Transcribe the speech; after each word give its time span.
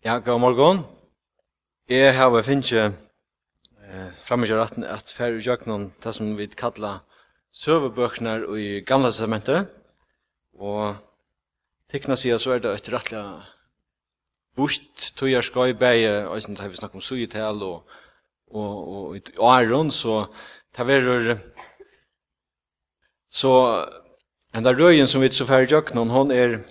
Ja, 0.00 0.14
god 0.18 0.38
morgon. 0.40 0.78
Jeg 1.84 2.14
har 2.16 2.30
vært 2.32 2.46
finnet 2.46 2.70
eh, 2.72 4.06
fremme 4.16 4.46
i 4.48 4.54
retten 4.56 4.86
at 4.88 5.10
færre 5.12 5.36
utjøknen 5.36 5.90
det 6.00 6.14
som 6.16 6.30
vi 6.38 6.46
kallar 6.56 7.02
søvebøkene 7.52 8.38
i 8.56 8.70
gamle 8.88 9.10
testamentet. 9.12 9.68
Og 10.56 10.96
tekna 11.92 12.16
sida 12.16 12.38
så 12.40 12.54
er 12.54 12.64
det 12.64 12.72
et 12.78 12.88
rettelig 12.94 13.20
bort 14.56 15.10
tog 15.20 15.28
jeg 15.28 15.44
skal 15.44 15.74
i 15.74 15.76
beie, 15.76 16.16
og 16.24 16.40
sånn 16.40 16.56
har 16.62 16.72
vi 16.72 16.80
snakket 16.80 17.02
om 17.02 17.04
sugetel 17.04 17.60
og, 17.68 18.00
og, 18.48 18.74
og, 18.80 19.32
og 19.36 19.52
æron, 19.52 19.92
så 19.92 20.22
det 20.78 20.88
verur 20.94 21.34
så 23.28 23.52
en 24.56 24.64
der 24.64 24.80
røyen 24.80 25.12
som 25.12 25.20
vi 25.20 25.28
så 25.28 25.44
færre 25.44 25.68
utjøknen, 25.68 26.16
hon 26.16 26.32
er 26.32 26.62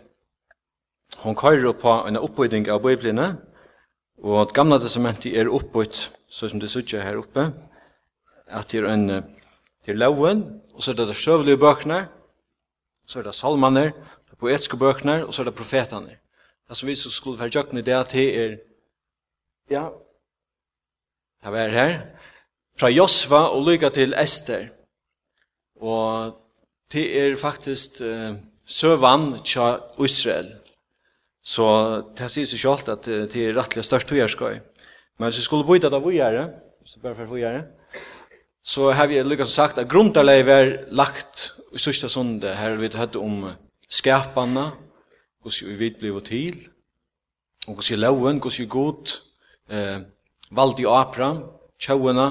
hon 1.23 1.35
køyrer 1.35 1.73
på 1.73 1.93
en 2.07 2.17
oppbygging 2.17 2.69
av 2.71 2.81
Bibelene, 2.83 3.37
og 4.23 4.41
at 4.41 4.53
gamla 4.53 4.79
testamentet 4.79 5.35
er 5.37 5.51
oppbygd, 5.51 6.05
så 6.29 6.49
som 6.49 6.59
det 6.59 6.69
sitter 6.71 7.03
her 7.03 7.19
oppe, 7.19 7.49
at 8.47 8.71
det 8.71 8.83
er 8.83 8.93
en 8.93 9.09
til 9.85 9.99
loven, 9.99 10.43
og 10.75 10.83
så 10.83 10.91
er 10.91 10.95
det 10.95 11.07
de 11.07 11.13
søvlige 11.13 11.57
bøkene, 11.57 12.07
så 13.07 13.19
er 13.19 13.23
det 13.23 13.35
salmene, 13.35 13.85
det 14.25 14.35
er 14.35 14.39
poetiske 14.39 14.77
bøkene, 14.77 15.25
og 15.25 15.33
så 15.33 15.41
er 15.41 15.49
det 15.49 15.55
profetene. 15.55 16.17
Det 16.69 16.77
som 16.77 16.87
vi 16.87 16.95
så 16.95 17.11
skulle 17.11 17.39
være 17.39 17.51
jøkken 17.55 17.77
i 17.77 17.81
det, 17.81 18.07
til 18.07 18.39
er, 18.39 18.57
ja, 19.69 19.87
det 21.43 21.59
er 21.59 21.73
her, 21.73 21.95
fra 22.79 22.89
Josva 22.89 23.47
og 23.55 23.65
lykke 23.65 23.89
til 23.89 24.13
Ester. 24.13 24.67
Og 25.81 26.35
det 26.91 27.05
er 27.21 27.35
faktisk 27.35 28.01
uh, 28.01 28.35
søvann 28.65 29.39
til 29.43 30.05
Israel. 30.05 30.58
Så 31.49 31.65
det 32.17 32.29
sier 32.29 32.49
seg 32.49 32.61
selv 32.61 32.91
at 32.93 33.07
det 33.07 33.41
er 33.41 33.55
rettelig 33.57 33.87
størst 33.87 34.11
høyerskøy. 34.13 34.59
Men 35.17 35.29
hvis 35.29 35.41
vi 35.41 35.47
skulle 35.47 35.65
bøyde 35.67 35.89
det 35.89 35.97
av 35.97 36.05
så 36.85 36.99
bare 37.03 37.15
for 37.15 37.35
høyere, 37.35 37.63
så 38.63 38.91
har 38.93 39.09
vi 39.09 39.19
lykkes 39.21 39.51
sagt 39.53 39.77
at 39.81 39.89
grunntarleiv 39.89 40.49
er 40.49 40.69
lagt 40.95 41.49
i 41.73 41.81
sørste 41.81 42.09
sonde. 42.09 42.53
Her 42.55 42.75
har 42.75 42.79
vi 42.79 42.89
hatt 42.97 43.17
om 43.19 43.49
skapene, 43.89 44.69
hvordan 45.41 45.71
vi 45.71 45.79
vet 45.79 45.99
blir 45.99 46.19
til, 46.25 46.55
og 47.67 47.75
hvordan 47.75 47.97
vi 47.97 48.01
loven, 48.03 48.39
hvordan 48.39 48.63
vi 48.63 48.69
god, 48.69 49.13
eh, 49.69 49.99
valgt 50.51 50.79
i 50.79 50.87
apra, 50.87 51.33
tjauene, 51.79 52.29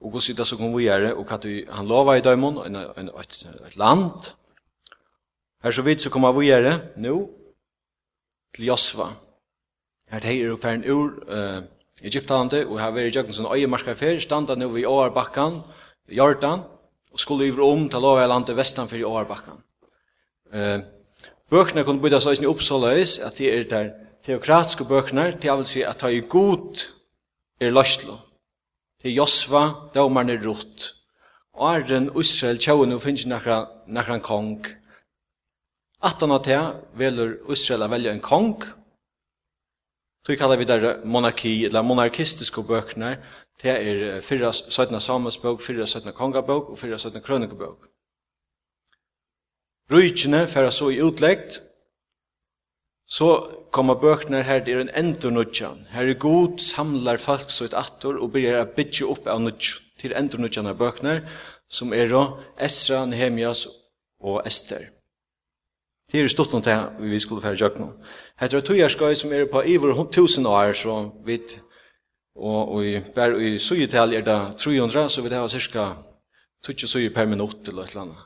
og 0.00 0.10
hvordan 0.10 0.36
det 0.36 0.46
som 0.46 0.58
kom 0.58 0.76
vi 0.76 0.88
gjøre, 0.88 1.14
og 1.14 1.24
hva 1.28 1.38
han 1.78 1.88
lova 1.88 2.16
i 2.16 2.24
døymon, 2.24 2.58
et, 2.76 3.40
et 3.66 3.76
land. 3.76 4.32
Her 5.62 5.70
så 5.70 5.82
vidt 5.82 6.02
så 6.02 6.10
kommer 6.10 6.32
vi 6.36 6.50
gjøre, 6.50 6.78
nå, 6.96 7.16
til 8.54 8.64
Josva. 8.64 9.08
Her 10.10 10.20
det 10.20 10.34
er 10.42 10.56
ferden 10.62 10.90
ur 10.90 11.10
uh, 11.26 11.62
Egyptalande, 12.02 12.66
og 12.66 12.80
her 12.80 12.92
er 12.92 13.08
i 13.08 13.10
Jøkken 13.10 13.32
som 13.32 13.48
øyemarska 13.52 13.92
fer, 13.92 14.18
standa 14.18 14.54
nu 14.54 14.68
ved 14.68 14.86
Åarbakkan, 14.86 15.60
Jordan, 16.08 16.60
og 17.12 17.20
skulle 17.20 17.48
yver 17.48 17.64
om 17.64 17.88
til 17.88 18.00
Lovalandet 18.00 18.56
vestan 18.56 18.88
for 18.88 19.04
Åarbakkan. 19.04 19.62
Uh, 20.54 20.80
bøkene 21.50 21.84
kunne 21.84 22.02
bytta 22.02 22.20
seg 22.20 22.42
i 22.42 22.46
oppsåløys, 22.46 23.18
at 23.18 23.38
det 23.38 23.54
er 23.54 23.64
der 23.70 23.90
teokratiske 24.26 24.84
bøkene, 24.84 25.30
det 25.42 25.50
vil 25.50 25.66
si 25.66 25.82
at 25.82 26.00
det 26.00 26.16
er 26.16 26.28
god 26.28 26.84
er 27.60 27.70
løslo. 27.70 28.18
Det 29.02 29.10
er 29.10 29.14
Josva, 29.14 29.64
er 29.94 30.46
rutt. 30.46 30.92
Og 31.54 31.76
er 31.76 31.86
den 31.86 32.10
Israel 32.20 32.58
tjående 32.58 32.96
og 32.96 33.02
finnes 33.02 33.26
nakran, 33.26 33.66
nakran 33.86 34.20
kong, 34.20 34.66
Attan 36.04 36.30
av 36.30 36.42
det 36.44 36.58
velur 36.98 37.38
Israel 37.52 37.86
å 37.86 37.92
velge 37.92 38.12
en 38.12 38.20
kong. 38.20 38.56
Så 40.26 40.36
kallar 40.36 40.58
vi 40.58 40.66
der 40.68 41.04
monarki, 41.04 41.64
eller 41.66 41.86
monarkistiske 41.86 42.64
bøkene. 42.66 43.16
Det 43.62 43.72
er 43.72 44.20
4 44.20 44.52
17 44.52 45.00
Samuelsbøk, 45.00 45.62
4 45.62 45.86
17 45.86 46.12
Kongabøk 46.12 46.72
og 46.74 46.78
4 46.78 46.98
17 46.98 47.22
Krønikebøk. 47.22 47.86
Rujtjene 49.92 50.46
færa 50.50 50.70
så 50.74 50.90
i 50.90 50.98
utleggt, 51.00 51.60
så 53.06 53.30
kommer 53.70 53.94
bøkene 54.02 54.42
her 54.42 54.64
det 54.66 54.74
er 54.74 54.82
en 54.82 54.94
endur 54.98 55.30
nudjan. 55.30 55.86
Her 55.94 56.10
er 56.10 56.18
god 56.18 56.58
samlar 56.58 57.22
folk 57.22 57.54
så 57.54 57.68
et 57.68 57.78
attor 57.78 58.18
og 58.18 58.32
byrjar 58.34 58.64
a 58.64 58.66
bytja 58.66 59.06
opp 59.06 59.30
av 59.30 59.40
nudjan 59.40 59.84
til 59.96 60.12
endur 60.12 60.42
nudjan 60.42 60.66
av 60.66 60.76
bøkene, 60.76 61.20
som 61.68 61.94
er 61.94 62.12
Esra, 62.60 63.06
Nehemias 63.06 63.66
og 64.20 64.42
Ester. 64.46 64.95
Det 66.12 66.22
er 66.22 66.28
stort 66.30 66.52
noe 66.54 66.76
vi 67.10 67.18
skulle 67.20 67.42
fære 67.42 67.58
jøkken. 67.58 67.88
Hette 68.38 68.56
er 68.56 68.66
tøyerskøy 68.66 69.14
som 69.18 69.32
er 69.32 69.48
på 69.50 69.62
iver 69.66 70.04
tusen 70.12 70.46
år, 70.46 70.72
så 70.72 71.10
vi 71.26 71.40
og, 72.36 72.72
og 72.74 72.84
i, 72.84 73.00
bare 73.14 73.40
i 73.40 73.58
søyetal 73.58 74.12
er 74.14 74.24
det 74.24 74.56
300, 74.60 75.08
så 75.08 75.22
vi 75.22 75.28
det 75.32 75.40
var 75.40 75.48
cirka 75.48 75.86
20 76.64 76.88
suger 76.88 77.10
per 77.14 77.26
minutt 77.26 77.68
eller 77.68 77.82
et 77.82 77.94
eller 77.94 78.02
annet. 78.02 78.24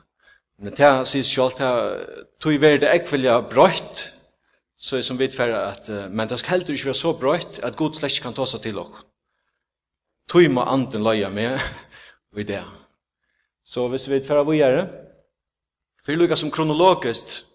Men 0.59 0.73
det 0.77 0.85
er 0.85 1.05
sier 1.09 1.23
selv, 1.23 1.55
det 1.57 1.67
er 1.67 2.25
tøy 2.43 2.57
være 2.61 2.81
det 2.83 2.91
ikke 2.93 3.15
vilja 3.15 3.39
brøyt, 3.49 4.01
så 4.77 4.97
er 4.97 5.05
som 5.05 5.19
vi 5.19 5.29
fære 5.31 5.61
at, 5.71 5.89
men 6.11 6.29
det 6.29 6.39
skal 6.39 6.57
heller 6.57 6.73
ikke 6.73 6.91
være 6.91 6.99
så 7.01 7.13
brøyt 7.17 7.61
at 7.63 7.77
god 7.77 7.97
slett 7.97 8.19
kan 8.21 8.35
ta 8.35 8.45
seg 8.45 8.65
til 8.65 8.81
oss. 8.81 9.05
Tøy 10.31 10.47
må 10.51 10.65
anden 10.67 11.03
løye 11.03 11.29
med 11.29 11.57
i 12.41 12.43
det. 12.43 12.61
Så 13.65 13.87
hvis 13.87 14.09
vi 14.09 14.21
fære 14.25 14.45
vi 14.49 14.59
gjør 14.59 14.77
det, 14.81 14.89
for 16.05 16.27
det 16.27 16.37
som 16.37 16.51
kronologisk, 16.51 17.50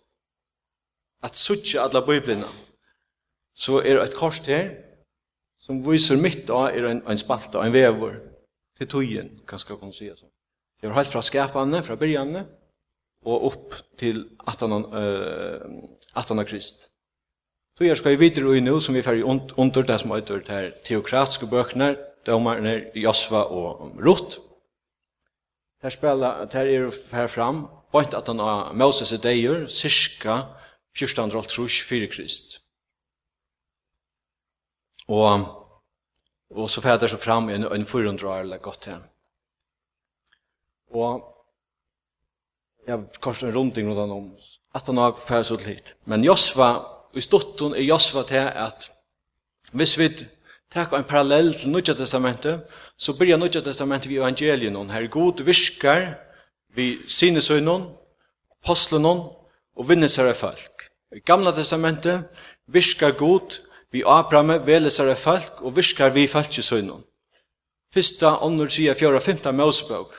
at 1.27 1.39
suttje 1.39 1.83
alla 1.83 2.03
bøyblina, 2.07 2.49
så 3.57 3.81
er 3.83 4.01
et 4.03 4.15
kors 4.17 4.39
her, 4.47 4.71
som 5.59 5.83
viser 5.83 6.21
mitt 6.21 6.51
av 6.53 6.71
er 6.71 6.87
en, 6.91 7.03
en 7.09 7.21
spalta, 7.21 7.65
en 7.65 7.75
vevor, 7.75 8.21
til 8.77 8.91
tøyen, 8.93 9.31
kanskje 9.49 9.79
kan 9.81 9.95
si 9.95 10.11
så. 10.13 10.29
Det 10.77 10.91
er 10.91 10.95
helt 10.95 11.11
fra 11.11 11.23
skapane, 11.25 11.83
fra 11.83 11.97
byrjane, 11.97 12.45
og 13.27 13.47
opp 13.49 13.79
til 13.99 14.27
atana, 14.47 14.83
uh, 14.87 16.45
krist. 16.47 16.91
Så 17.77 17.85
jeg 17.85 17.97
skal 17.97 18.15
vi 18.15 18.29
videre 18.29 18.49
og 18.49 18.63
nå, 18.63 18.79
som 18.81 18.95
vi 18.95 19.03
fer 19.05 19.23
under 19.25 19.83
det 19.83 20.01
som 20.01 20.13
er 20.15 20.21
det 20.21 20.49
her 20.49 20.71
teokratiske 20.85 21.49
bøkene, 21.51 21.97
domerne 22.27 22.77
Josva 22.95 23.43
og 23.53 23.97
Ruth. 24.07 24.39
Her 25.83 25.91
spiller, 25.91 26.47
her 26.53 26.71
er 26.73 26.91
fer 26.91 27.27
fram, 27.27 27.67
bort 27.93 28.15
at 28.15 28.29
han 28.29 28.41
har 28.41 28.73
Moses 28.73 29.13
i 29.13 29.21
deier, 29.21 29.67
cirka 29.69 30.43
14 30.97 31.31
fyrir 31.85 32.09
krist. 32.09 32.61
Og, 35.09 35.45
og 36.51 36.71
så 36.71 36.81
fæder 36.81 37.07
så 37.07 37.17
fram 37.17 37.49
en, 37.49 37.65
en 37.73 37.87
400 37.87 38.41
eller 38.41 38.59
godt 38.59 38.81
til. 38.81 39.03
Og 40.91 41.37
jeg 42.87 42.99
korset 43.21 43.49
en 43.49 43.57
runding 43.57 43.89
rundt 43.89 44.13
om, 44.13 44.31
at 44.75 44.87
han 44.87 44.97
har 44.97 45.17
færes 45.19 45.51
ut 45.51 45.67
litt. 45.67 45.95
Men 46.05 46.25
Josva, 46.25 46.71
i 47.15 47.21
stotten 47.21 47.75
er 47.75 47.87
Josva 47.87 48.23
til 48.27 48.51
at 48.55 48.91
hvis 49.73 49.97
vi 49.99 50.09
tar 50.71 50.93
en 50.95 51.05
parallell 51.05 51.55
til 51.55 51.71
Nudja 51.71 51.95
Testamentet, 51.95 52.63
så 52.97 53.17
byrja 53.19 53.37
Nudja 53.37 53.61
Testamentet 53.61 54.11
vi 54.11 54.21
evangelien, 54.21 54.91
her 54.91 55.07
god 55.11 55.43
virkar 55.43 56.15
vi 56.77 56.99
sinesøgnon, 57.09 57.89
apostlenon 58.63 59.25
og 59.77 59.89
vinnesere 59.89 60.35
folk. 60.35 60.76
I 61.15 61.21
gamla 61.21 61.53
testamentet 61.53 62.25
viskar 62.67 63.13
god 63.19 63.59
vi 63.91 64.03
Abraham 64.07 64.67
velesare 64.67 65.15
folk 65.15 65.63
og 65.63 65.77
viskar 65.77 66.11
vi 66.11 66.27
folk 66.27 66.59
i. 66.59 66.83
Fyrsta, 67.95 68.39
ånder, 68.43 68.67
tria, 68.67 68.95
fjara, 68.95 69.21
fymta 69.21 69.53
Mosebok. 69.53 70.19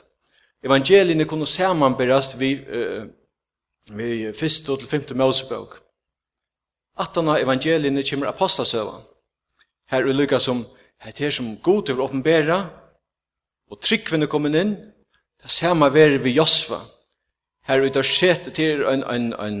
Evangeliene 0.64 1.24
kunne 1.24 1.46
samanberast 1.46 2.38
vi, 2.40 2.54
uh, 2.56 3.04
vi 3.92 4.32
fyrsta 4.32 4.76
til 4.76 4.88
fymta 4.88 5.14
Mosebok. 5.14 5.78
Attan 6.98 7.28
evangeliene 7.36 8.02
kommer 8.02 8.32
apostasøvan. 8.32 9.04
Her 9.90 10.02
er 10.08 10.16
lykka 10.16 10.40
som 10.40 10.64
het 10.98 11.18
her 11.18 11.30
som 11.30 11.56
god 11.62 11.90
over 11.90 12.08
åpenbæra 12.08 12.58
og 13.70 13.80
tryggvene 13.80 14.26
kommer 14.26 14.56
inn. 14.56 14.74
Det 15.38 15.50
samme 15.50 15.86
verer 15.94 16.18
vi 16.18 16.34
Josva. 16.34 16.80
Her 17.68 17.84
er 17.84 17.92
det 17.92 18.04
setet 18.04 18.54
til 18.54 18.82
en, 18.82 19.04
en, 19.04 19.32
en, 19.32 19.34
en 19.38 19.58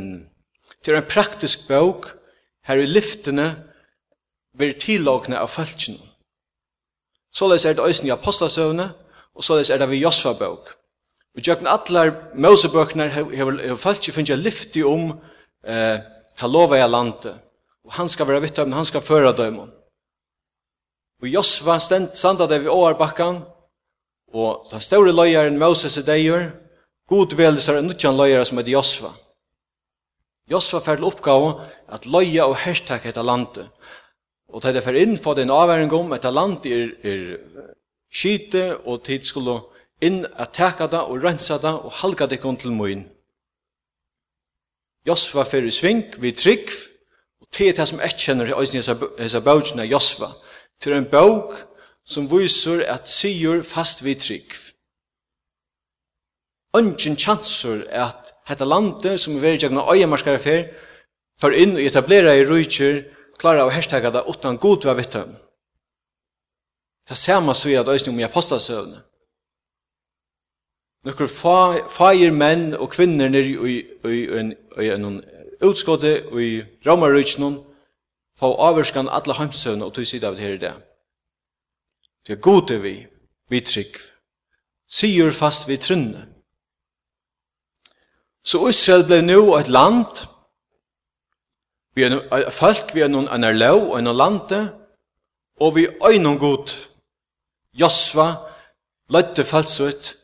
Det 0.84 0.94
er 0.94 1.00
en 1.00 1.10
praktisk 1.10 1.68
bok 1.68 2.12
her 2.68 2.80
i 2.80 2.86
lyftene 2.86 3.48
vil 4.58 4.74
tillagene 4.80 5.38
av 5.38 5.50
falskene. 5.52 6.00
Såleis 7.34 7.64
er 7.64 7.76
det 7.76 7.84
øyne 7.84 8.08
i 8.08 8.14
apostasøvne, 8.14 8.88
og 9.34 9.44
såleis 9.44 9.70
er 9.70 9.78
det 9.78 9.90
vi 9.90 10.02
Josfa 10.02 10.32
Vi 10.32 10.46
Og 11.36 11.42
gjøkken 11.42 11.66
alle 11.66 12.30
Mosebøkene 12.34 13.08
har 13.08 13.76
falskene 13.76 14.14
finnes 14.14 14.42
lyfte 14.42 14.82
om 14.82 15.12
eh, 15.64 15.98
talova 16.36 16.76
i 16.76 16.88
landet. 16.88 17.34
Og 17.84 17.92
han 17.92 18.08
skal 18.08 18.26
være 18.26 18.40
vitt 18.40 18.58
han 18.58 18.84
skal 18.84 19.00
føre 19.00 19.32
dømen. 19.32 19.70
Og 21.22 21.28
Josfa 21.28 21.78
standa 21.78 22.46
det 22.46 22.64
ved 22.64 22.70
åarbakkan, 22.70 23.42
og 24.32 24.66
den 24.70 24.80
store 24.80 25.12
løyeren 25.12 25.58
Moses 25.58 25.96
er 25.96 26.02
deir, 26.02 26.50
god 27.08 27.34
velser 27.36 27.78
en 27.78 27.84
nødjan 27.84 28.16
løyere 28.16 28.44
som 28.44 28.58
heter 28.58 28.72
Josfa. 28.72 29.06
Josfa 29.06 29.27
Josva 30.50 30.80
fær 30.80 30.96
til 30.96 31.08
oppgave 31.08 31.50
at 31.92 32.06
løye 32.08 32.44
og 32.44 32.56
herstak 32.62 33.06
etter 33.06 33.22
landet. 33.22 33.68
Og 34.48 34.62
til 34.64 34.74
det 34.74 34.84
fær 34.84 34.96
inn 34.96 35.18
for 35.20 35.36
den 35.36 35.52
avværing 35.52 35.92
om 35.92 36.14
etter 36.16 36.32
landet 36.32 36.70
er, 36.72 36.94
er 37.04 37.36
skyte 38.08 38.78
og 38.78 39.02
tid 39.04 39.26
skulle 39.28 39.58
inn 40.00 40.22
at 40.38 40.54
teka 40.56 40.88
det 40.88 41.02
og 41.04 41.22
rensa 41.24 41.58
det 41.60 41.74
og 41.74 41.92
halga 42.00 42.26
det 42.26 42.40
kun 42.40 42.56
til 42.56 42.72
møyen. 42.72 43.04
Josva 45.06 45.44
fær 45.44 45.64
i 45.64 45.72
sving, 45.72 46.04
vi 46.20 46.32
trygg, 46.32 46.72
og 47.40 47.48
til 47.52 47.76
det 47.76 47.88
som 47.88 48.00
ikke 48.04 48.24
kjenner 48.24 48.50
i 48.50 48.56
øyne 48.56 48.82
hese 49.18 49.40
bøtjen 49.40 49.80
av 49.84 49.88
Josva, 49.88 50.32
til 50.80 50.96
en 50.96 51.08
bøk 51.08 51.56
som 52.08 52.28
viser 52.30 52.84
at 52.88 53.08
sier 53.08 53.62
fast 53.64 54.04
vi 54.04 54.14
trygg 54.14 54.56
ungen 56.76 57.16
chanser 57.16 57.84
at 57.90 58.32
hetta 58.48 58.64
landet 58.64 59.20
som 59.20 59.36
er 59.36 59.40
veri 59.40 59.58
jagna 59.62 59.84
øyemarskare 59.92 60.38
fer, 60.38 60.64
for 61.40 61.54
inn 61.54 61.76
og 61.76 61.82
etablera 61.82 62.34
i 62.34 62.46
rujtjer, 62.46 63.04
klara 63.38 63.64
av 63.64 63.70
hashtagga 63.70 64.10
det 64.10 64.24
utan 64.28 64.58
god 64.58 64.84
var 64.84 64.98
vitt 64.98 65.12
dem. 65.12 65.36
Det 67.08 67.16
samme 67.16 67.54
så 67.54 67.68
at 67.68 67.88
øyne 67.88 68.12
om 68.12 68.18
i 68.18 68.26
apostasøvne. 68.26 69.02
Nukkur 71.06 71.26
fire 71.88 72.30
menn 72.30 72.74
og 72.74 72.90
kvinner 72.90 73.28
nir 73.28 73.46
i 73.46 74.90
en 74.90 75.22
utskåte 75.62 76.26
og 76.32 76.42
i 76.42 76.64
romarrujtjen 76.86 77.62
få 78.38 78.50
avvarskan 78.54 79.08
alla 79.08 79.34
heimsøvne 79.38 79.86
og 79.86 79.94
tog 79.94 80.06
sida 80.06 80.28
av 80.28 80.36
det 80.36 80.44
her 80.44 80.56
i 80.56 80.62
det. 80.62 80.74
Det 82.26 82.36
er 82.36 82.42
gode 82.44 82.82
vi, 82.82 83.06
vi 83.50 83.60
trygg. 83.60 83.96
Sigur 84.90 85.30
fast 85.30 85.68
vi 85.68 85.76
trunne. 85.76 86.26
Så 88.48 88.62
Israel 88.68 89.04
ble 89.04 89.20
nu 89.20 89.52
et 89.58 89.68
land, 89.68 90.22
vi 91.92 92.06
er 92.06 92.14
et 92.32 92.54
folk, 92.54 92.94
vi 92.94 93.02
er 93.04 93.10
noen 93.12 93.28
en 93.28 93.44
lov 93.58 93.90
og 93.90 93.98
en 93.98 94.08
lande, 94.16 94.60
og 95.60 95.74
vi 95.76 95.84
er 95.84 96.16
noen 96.22 96.40
god. 96.40 96.72
Josva 97.76 98.30
løtte 99.12 99.44
falsut 99.44 100.14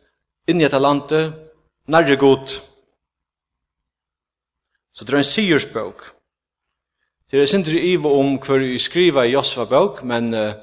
inn 0.49 0.63
i 0.63 0.65
dette 0.65 0.81
landet, 0.81 1.35
nærre 1.93 2.17
god. 2.17 2.57
Så 4.95 5.05
det 5.05 5.13
er 5.13 5.21
en 5.21 5.33
syersbøk. 5.35 6.09
Det 7.29 7.43
er 7.43 7.51
sindri 7.51 7.81
ivo 7.93 8.15
om 8.23 8.39
hver 8.39 8.63
vi 8.63 8.79
skriva 8.79 9.27
i 9.27 9.35
Josva 9.35 9.69
bøk, 9.69 10.05
men 10.07 10.33
uh, 10.33 10.55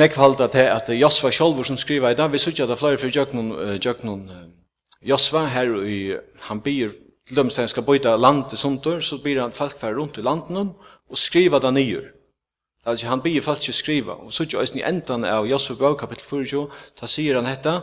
nekv 0.00 0.18
halda 0.18 0.50
til 0.50 0.66
at 0.72 0.90
Josva 0.98 1.30
sjolvor 1.30 1.68
som 1.68 1.78
skriva 1.78 2.10
i 2.10 2.18
dag, 2.18 2.32
vi 2.32 2.42
sutja 2.42 2.66
det 2.66 2.78
flere 2.80 2.98
for 2.98 3.12
jøknon, 3.12 3.52
jøknon, 3.78 4.30
Josva 5.02 5.44
her 5.46 5.74
i, 5.86 6.16
han 6.48 6.60
byr, 6.60 6.92
lømst 7.36 7.60
han 7.60 7.70
skal 7.70 7.86
bøyta 7.86 8.16
landet 8.16 8.58
sundur, 8.58 9.00
så 9.00 9.20
byr 9.22 9.44
han 9.44 9.54
folk 9.54 9.76
fær 9.78 9.94
rundt 9.98 10.18
i 10.18 10.24
landen 10.26 10.72
og 11.08 11.18
skriva 11.18 11.60
det 11.62 11.74
nyer. 11.76 12.08
Altså 12.88 13.06
han 13.06 13.22
byr 13.22 13.42
folk 13.44 13.62
ikke 13.62 13.76
skriva, 13.76 14.16
og 14.24 14.32
så 14.32 14.46
ikke 14.46 14.64
i 14.78 14.84
endan 14.86 15.24
av 15.24 15.46
Josva 15.46 15.76
bøk 15.78 15.98
kapittel 16.00 16.24
4, 16.24 16.66
da 17.00 17.06
sier 17.06 17.36
han 17.36 17.46
hetta, 17.46 17.80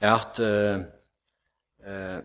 at 0.00 0.40
uh, 0.40 0.82
uh, 1.86 2.20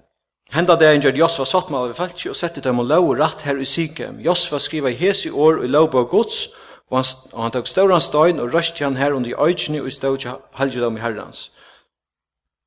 Henda 0.54 0.76
dagen 0.78 1.02
gjør 1.02 1.18
Josva 1.18 1.46
svartmal 1.50 1.90
av 1.90 1.98
falski 1.98 2.30
og 2.30 2.38
sette 2.38 2.62
dem 2.62 2.78
og 2.80 2.86
lov 2.86 3.08
rett 3.18 3.42
her 3.48 3.58
i 3.58 3.66
Sikhem. 3.66 4.20
Josva 4.22 4.60
skriva 4.62 4.92
i 4.94 4.98
hesi 5.00 5.32
år 5.34 5.64
i 5.66 5.72
lov 5.72 5.90
på 5.92 6.04
gods, 6.12 6.52
og 6.94 7.00
han, 7.00 7.08
og 7.34 7.42
han 7.44 7.56
tok 7.56 7.68
stauran 7.68 8.04
stein 8.04 8.40
og 8.40 8.54
røst 8.54 8.80
han 8.80 9.00
her 9.00 9.18
under 9.18 9.32
i 9.32 9.34
øyne 9.34 9.82
og 9.82 9.92
stod 9.92 10.18
til 10.22 10.38
halvdje 10.54 10.84
dem 10.84 10.98
i 10.98 11.02
herrens. 11.02 11.50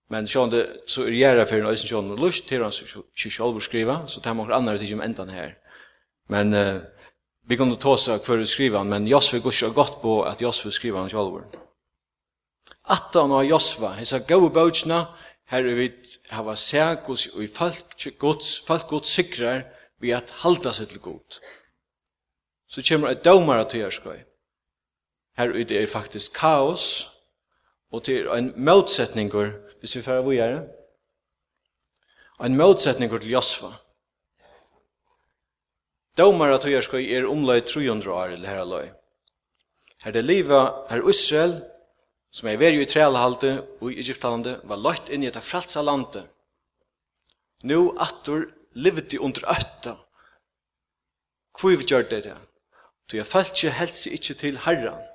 Men 0.09 0.27
sjón 0.27 0.51
det 0.51 0.65
så 0.87 1.03
er 1.05 1.13
jära 1.13 1.47
för 1.47 1.59
en 1.61 1.67
ösen 1.67 2.11
og 2.11 2.19
lust 2.19 2.49
til 2.49 2.63
hans 2.63 2.83
själv 3.15 3.61
skriva 3.61 4.07
så 4.07 4.21
tar 4.21 4.35
man 4.35 4.53
andra 4.53 4.79
till 4.79 4.95
om 4.95 5.29
her. 5.29 5.55
Men 6.29 6.55
eh, 6.55 6.81
vi 7.47 7.57
kunde 7.57 7.77
ta 7.77 7.97
så 7.97 8.19
för 8.19 8.41
att 8.41 8.49
skriva 8.49 8.85
men 8.85 9.07
Josva 9.07 9.39
går 9.39 9.75
gott 9.75 10.03
på 10.03 10.23
at 10.23 10.41
Josva 10.41 10.71
skriva 10.71 10.99
han 10.99 11.11
själv. 11.11 11.43
Attan 12.85 13.31
og 13.31 13.47
Josva, 13.47 13.93
hesa 13.93 14.19
go 14.19 14.49
boatna 14.49 15.07
her 15.49 15.63
vit 15.63 16.19
hava 16.31 16.55
sækus 16.57 17.27
og 17.35 17.43
i 17.43 17.47
folk 17.47 18.19
Guds 18.19 18.61
folk 18.67 18.89
Guds 18.89 19.09
sikrar 19.09 19.63
vi 20.01 20.13
at 20.13 20.31
halda 20.31 20.73
seg 20.73 20.89
til 20.89 21.01
godt. 21.01 21.41
Så 22.69 22.83
kemur 22.83 23.09
at 23.09 23.27
dómar 23.27 23.61
at 23.61 23.73
her 23.73 23.91
skøy. 23.91 24.25
Her 25.37 25.53
er 25.53 25.87
faktisk 25.87 26.33
kaos 26.33 27.11
og 27.93 28.05
til 28.05 28.29
ein 28.29 28.53
motsetningur 28.57 29.53
hvis 29.81 29.97
vi 29.97 30.03
fører 30.03 30.27
vågjere. 30.27 30.63
En 32.45 32.57
motsetning 32.57 33.11
til 33.11 33.31
Josfa. 33.31 33.73
Domar 36.19 36.55
at 36.55 36.65
høyar 36.67 36.83
skoj 36.83 37.05
er 37.15 37.27
omløy 37.31 37.61
300 37.63 38.11
år 38.15 38.35
i 38.35 38.41
her 38.47 38.65
løy. 38.67 38.89
Her 40.03 40.15
det 40.15 40.25
liva, 40.25 40.63
her 40.91 41.03
Israel, 41.11 41.61
som 42.31 42.49
er 42.49 42.59
veri 42.59 42.83
i 42.83 42.87
trælhalte 42.87 43.53
og 43.81 43.93
i 43.93 44.01
Egyptalande, 44.03 44.59
var 44.65 44.83
løyt 44.83 45.11
inn 45.15 45.23
i 45.23 45.31
et 45.31 45.39
frelsa 45.43 45.83
landet. 45.83 46.27
Nu 47.63 47.95
attor 47.99 48.47
livdi 48.75 49.19
under 49.19 49.47
ötta. 49.51 49.97
Hvor 51.59 51.77
vi 51.77 51.85
gjør 51.85 52.07
det 52.11 52.25
der? 52.25 52.39
Du 53.11 53.17
jeg 53.17 53.27
falt 53.27 53.57
ikke 53.57 53.79
helst 53.79 54.07
ikke 54.07 54.35
til 54.35 54.59
herren. 54.59 55.08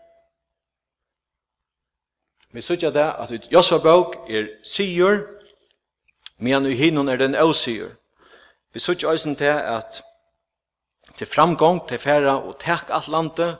Vi 2.53 2.61
sykja 2.61 2.91
det 2.93 3.05
at 3.17 3.31
i 3.33 3.39
Josva 3.51 3.79
bok 3.81 4.15
er 4.29 4.45
sigur, 4.63 5.23
men 6.37 6.67
i 6.69 6.75
hinnon 6.77 7.09
er 7.09 7.17
den 7.17 7.35
avsigur. 7.35 7.89
Vi 8.73 8.79
sykja 8.79 9.09
eisen 9.13 9.33
det 9.39 9.49
at 9.49 10.03
til 11.17 11.27
framgång, 11.27 11.87
til 11.89 11.97
færa 11.97 12.35
og 12.37 12.59
tek 12.61 12.93
alt 12.93 13.09
landet, 13.09 13.57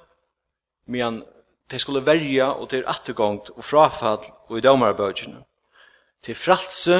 men 0.86 1.24
til 1.70 1.80
skulle 1.80 2.06
verja 2.06 2.52
og 2.54 2.70
til 2.70 2.86
attergångt 2.88 3.50
og 3.56 3.66
frafall 3.66 4.22
og 4.50 4.58
i 4.58 4.62
domarbøkene. 4.62 5.42
Til 6.24 6.36
fralse 6.36 7.00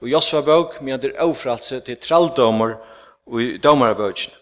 og 0.00 0.08
Josva 0.08 0.44
bok, 0.46 0.80
men 0.82 1.00
til 1.00 1.14
avfralse 1.18 1.80
til 1.80 1.98
tralldomar 1.98 2.78
og 3.26 3.42
i 3.42 3.58
domarbøkene. 3.58 4.38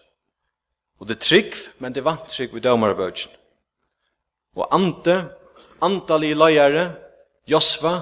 Og 0.99 1.07
det 1.09 1.15
er 1.17 1.25
trygg, 1.25 1.53
men 1.79 1.93
det 1.93 2.03
er 2.03 2.09
vantrygg 2.11 2.53
i 2.53 2.61
domarbøkene. 2.61 3.37
Og 4.55 4.67
ante, 4.75 5.23
andalig 5.81 6.35
løyere, 6.37 6.89
Josva, 7.49 7.95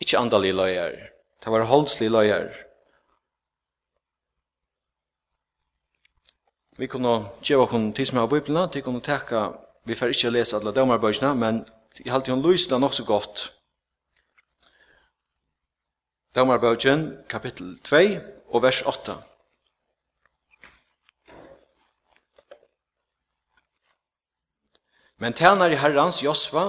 ikke 0.00 0.18
andalig 0.18 0.54
løyere. 0.54 1.10
Det 1.44 1.52
var 1.52 1.66
holdsli 1.68 2.08
løyere. 2.08 2.54
Vi 6.76 6.86
kunne 6.92 7.12
gjøre 7.40 7.64
oss 7.64 7.94
tid 7.96 8.06
som 8.06 8.18
av 8.20 8.28
Bibelen, 8.28 8.68
til 8.70 8.82
kunne 8.84 9.00
takke, 9.00 9.46
vi 9.86 9.94
får 9.96 10.12
ikke 10.12 10.32
lese 10.34 10.56
alle 10.58 10.74
dømerbøkene, 10.76 11.34
men 11.34 11.62
jeg 11.96 12.12
halte 12.12 12.34
hun 12.34 12.42
lyser 12.44 12.74
det 12.74 12.80
nok 12.80 12.94
så 12.94 13.04
godt. 13.04 13.52
Dømerbøkene, 16.34 17.24
kapittel 17.28 17.78
2 17.80 18.02
og 18.52 18.62
vers 18.62 18.82
8. 18.82 19.16
Men 25.18 25.32
tænar 25.32 25.72
i 25.72 25.76
herrans 25.80 26.20
Josva, 26.22 26.66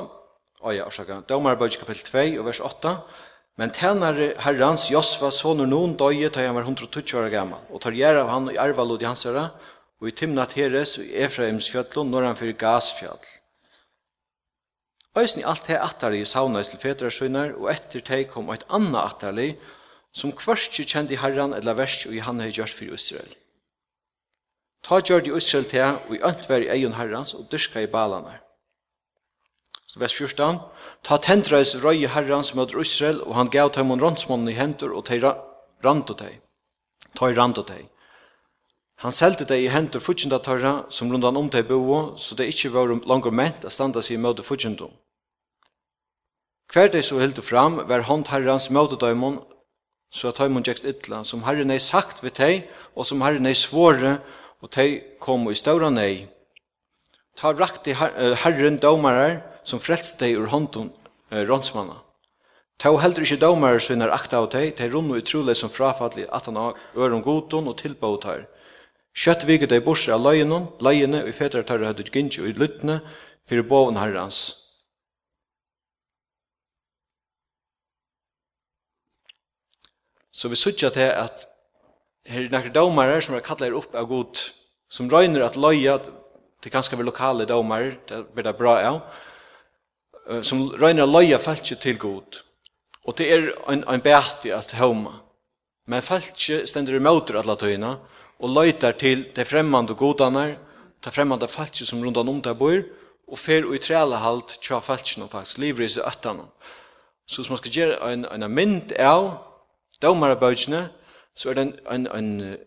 oi, 0.64 0.80
orsaka, 0.80 1.20
Dómarbøk 1.28 1.80
kapitel 1.82 2.06
2 2.08 2.40
og 2.40 2.46
vers 2.48 2.60
8, 2.64 2.94
men 3.60 3.72
tænar 3.76 4.20
i 4.24 4.28
herrans 4.40 4.86
Josva, 4.92 5.32
sonur 5.36 5.68
noen 5.68 5.98
døye, 6.00 6.30
ta 6.32 6.46
han 6.46 6.56
var 6.56 6.64
120 6.64 7.20
år 7.20 7.28
gammal, 7.34 7.66
og 7.68 7.82
tar 7.84 7.98
gjer 7.98 8.22
av 8.22 8.32
han 8.32 8.48
i 8.54 8.56
arvalod 8.56 9.04
i 9.04 9.10
hans 9.10 9.26
herra, 9.28 9.50
og 10.00 10.08
i 10.08 10.14
Timnat 10.16 10.56
Heres 10.56 10.96
og 11.02 11.10
i 11.10 11.18
Efraims 11.26 11.68
fjöllun, 11.74 12.08
når 12.14 12.30
han 12.30 12.40
fyrir 12.40 12.56
gasfjall. 12.56 13.20
Øysen 15.18 15.42
i 15.42 15.48
alt 15.50 15.68
det 15.68 16.14
i 16.16 16.26
sauna 16.26 16.64
til 16.64 16.80
fedra 16.80 17.10
søgnar, 17.10 17.52
og 17.58 17.72
etter 17.74 18.00
teg 18.00 18.30
kom 18.30 18.52
eit 18.54 18.64
anna 18.70 19.04
attarlig, 19.10 19.58
som 20.14 20.32
kvarski 20.32 20.86
kjendi 20.86 21.18
herran 21.18 21.54
eller 21.54 21.74
vers 21.74 22.06
og 22.06 22.16
i 22.16 22.24
han 22.24 22.40
hei 22.40 22.52
gjørs 22.52 22.74
fyrir 22.78 22.94
Israel. 22.94 23.34
Ta 24.84 25.00
gjør 25.02 25.24
de 25.24 25.38
Israel 25.38 25.66
til, 25.66 25.98
og 26.08 26.16
i 26.16 26.22
ønt 26.24 26.50
var 26.50 26.64
i 26.64 26.70
egen 26.78 26.94
herrens, 26.94 27.34
og 27.34 27.48
dyrka 27.52 27.84
i 27.84 27.92
balene. 27.92 28.40
Vers 29.98 30.14
14. 30.14 30.60
Ta 31.04 31.18
tendreis 31.18 31.76
røy 31.82 32.04
i 32.04 32.10
herrens 32.12 32.54
mot 32.56 32.74
Israel, 32.76 33.22
og 33.26 33.36
han 33.36 33.50
gav 33.50 33.72
dem 33.74 33.90
mon 33.90 34.02
randsmånen 34.02 34.52
i 34.52 34.58
hendur, 34.58 34.94
og 34.94 35.06
teg 35.06 35.24
rand 35.24 36.10
og 36.10 36.18
teg. 36.20 36.42
Ta 37.18 37.32
i 37.32 37.38
rand 37.38 37.58
og 37.58 37.68
teg. 37.68 37.88
Han 39.06 39.14
selte 39.14 39.46
deg 39.46 39.62
i 39.62 39.70
hendur 39.70 40.02
futsinda 40.02 40.40
tørra, 40.42 40.88
som 40.90 41.12
rundan 41.14 41.38
om 41.38 41.50
deg 41.54 41.68
bo, 41.70 42.16
så 42.18 42.38
det 42.38 42.50
ikkje 42.50 42.74
var 42.74 42.94
langer 43.10 43.34
ment 43.34 43.66
a 43.66 43.74
standa 43.74 44.02
seg 44.02 44.18
i 44.18 44.22
møte 44.22 44.46
fudgjendom. 44.46 44.94
Hver 46.74 46.90
deg 46.92 47.06
så 47.06 47.20
hilde 47.22 47.44
fram, 47.46 47.78
var 47.88 48.08
hånd 48.10 48.28
herrens 48.32 48.72
møte 48.74 48.98
døymon, 49.00 49.38
så 50.10 50.32
at 50.32 50.40
høymon 50.42 50.66
gjekst 50.66 50.88
ytla, 50.88 51.22
som 51.24 51.46
herren 51.46 51.72
ei 51.72 51.80
sagt 51.84 52.24
ved 52.24 52.38
teg 52.40 52.68
og 52.96 53.06
som 53.06 53.22
herren 53.22 53.48
ei 53.48 53.56
svåre, 53.56 54.18
og 54.62 54.72
de 54.74 55.02
kom 55.20 55.46
i 55.50 55.56
ståra 55.56 55.90
nei. 55.94 56.28
Ta 57.38 57.54
rakt 57.54 57.88
rakte 57.88 57.94
herren 58.44 58.80
domarar 58.82 59.42
som 59.64 59.80
frelst 59.80 60.20
deg 60.20 60.38
ur 60.40 60.50
hånden 60.50 60.90
eh, 61.30 61.44
rånsmanna. 61.46 62.00
Ta 62.78 62.92
og 62.94 63.02
heldur 63.02 63.26
ikkje 63.26 63.42
domarar 63.42 63.82
som 63.82 64.02
er 64.02 64.14
akta 64.14 64.42
av 64.42 64.52
deg, 64.54 64.76
de 64.78 64.90
runno 64.90 65.18
utrolig 65.18 65.58
som 65.58 65.70
frafallig 65.70 66.28
at 66.34 66.46
han 66.46 66.58
har 66.58 66.78
øren 66.96 67.24
godton 67.26 67.70
og 67.70 67.78
tilbåt 67.82 68.26
her. 68.30 68.46
Kjøtt 69.18 69.48
viket 69.50 69.74
deg 69.74 69.86
borser 69.86 70.14
av 70.14 70.22
løgjennom, 70.22 70.70
løgjene 70.82 71.24
og 71.26 71.34
fetere 71.34 71.66
tar 71.66 71.82
høyde 71.82 72.06
gynnsi 72.06 72.44
og 72.44 72.52
i 72.52 72.58
lyttene, 72.58 73.00
for 73.50 73.64
boven 73.66 73.98
herrens. 73.98 74.40
Så 80.38 80.52
vi 80.52 80.60
sutja 80.60 80.92
til 80.94 81.10
at 81.10 81.48
her 82.28 82.44
er 82.44 82.52
nekker 82.52 82.74
domare 82.76 83.22
som 83.24 83.36
er 83.38 83.46
kallar 83.46 83.76
upp 83.78 83.96
av 83.96 84.08
god, 84.10 84.42
som 84.92 85.10
røyner 85.12 85.46
at 85.46 85.58
løya, 85.60 85.98
det 86.64 86.74
ganske 86.74 86.98
vel 86.98 87.08
lokale 87.08 87.48
domare, 87.48 87.96
det 88.10 88.26
blir 88.34 88.48
det 88.48 88.58
bra 88.58 88.76
av, 88.82 89.00
ja. 90.28 90.42
som 90.44 90.68
røyner 90.76 91.06
at 91.06 91.14
løya 91.14 91.40
falt 91.40 91.72
til 91.82 92.00
god. 92.00 92.42
Og 93.08 93.16
det 93.18 93.32
er 93.32 93.50
en, 93.72 93.86
en 93.88 94.04
beati 94.04 94.52
at 94.52 94.76
homa. 94.82 95.14
Men 95.88 96.04
falskje 96.04 96.66
stender 96.68 96.98
i 96.98 97.04
møter 97.04 97.40
alla 97.40 97.56
tøyna, 97.56 97.96
og 98.38 98.54
løytar 98.54 98.98
til 99.00 99.24
de 99.36 99.46
fremmande 99.48 99.96
godanar, 99.96 100.58
de 101.04 101.14
fremmande 101.14 101.48
falt 101.48 101.80
som 101.80 102.04
rundt 102.04 102.18
om 102.18 102.42
der 102.44 102.58
bor, 102.58 102.82
og 103.28 103.40
fer 103.40 103.66
og 103.68 103.76
i 103.76 103.80
trælehalt 103.84 104.58
tja 104.64 104.80
falskje 104.84 105.22
no 105.22 105.28
faktisk, 105.32 105.60
livris 105.64 105.98
i 105.98 106.04
öttan. 106.04 106.44
Så 107.28 107.42
hvis 107.42 107.50
man 107.50 107.58
skal 107.58 107.72
gjøre 107.72 108.14
en, 108.14 108.26
en 108.26 108.52
mynd 108.52 108.94
av 109.00 109.34
domare 110.02 110.36
bøtjene, 110.40 110.88
så 111.38 111.52
er 111.52 111.58
det 111.58 111.68
en, 111.68 111.78
en, 111.94 112.08
en 112.18 112.58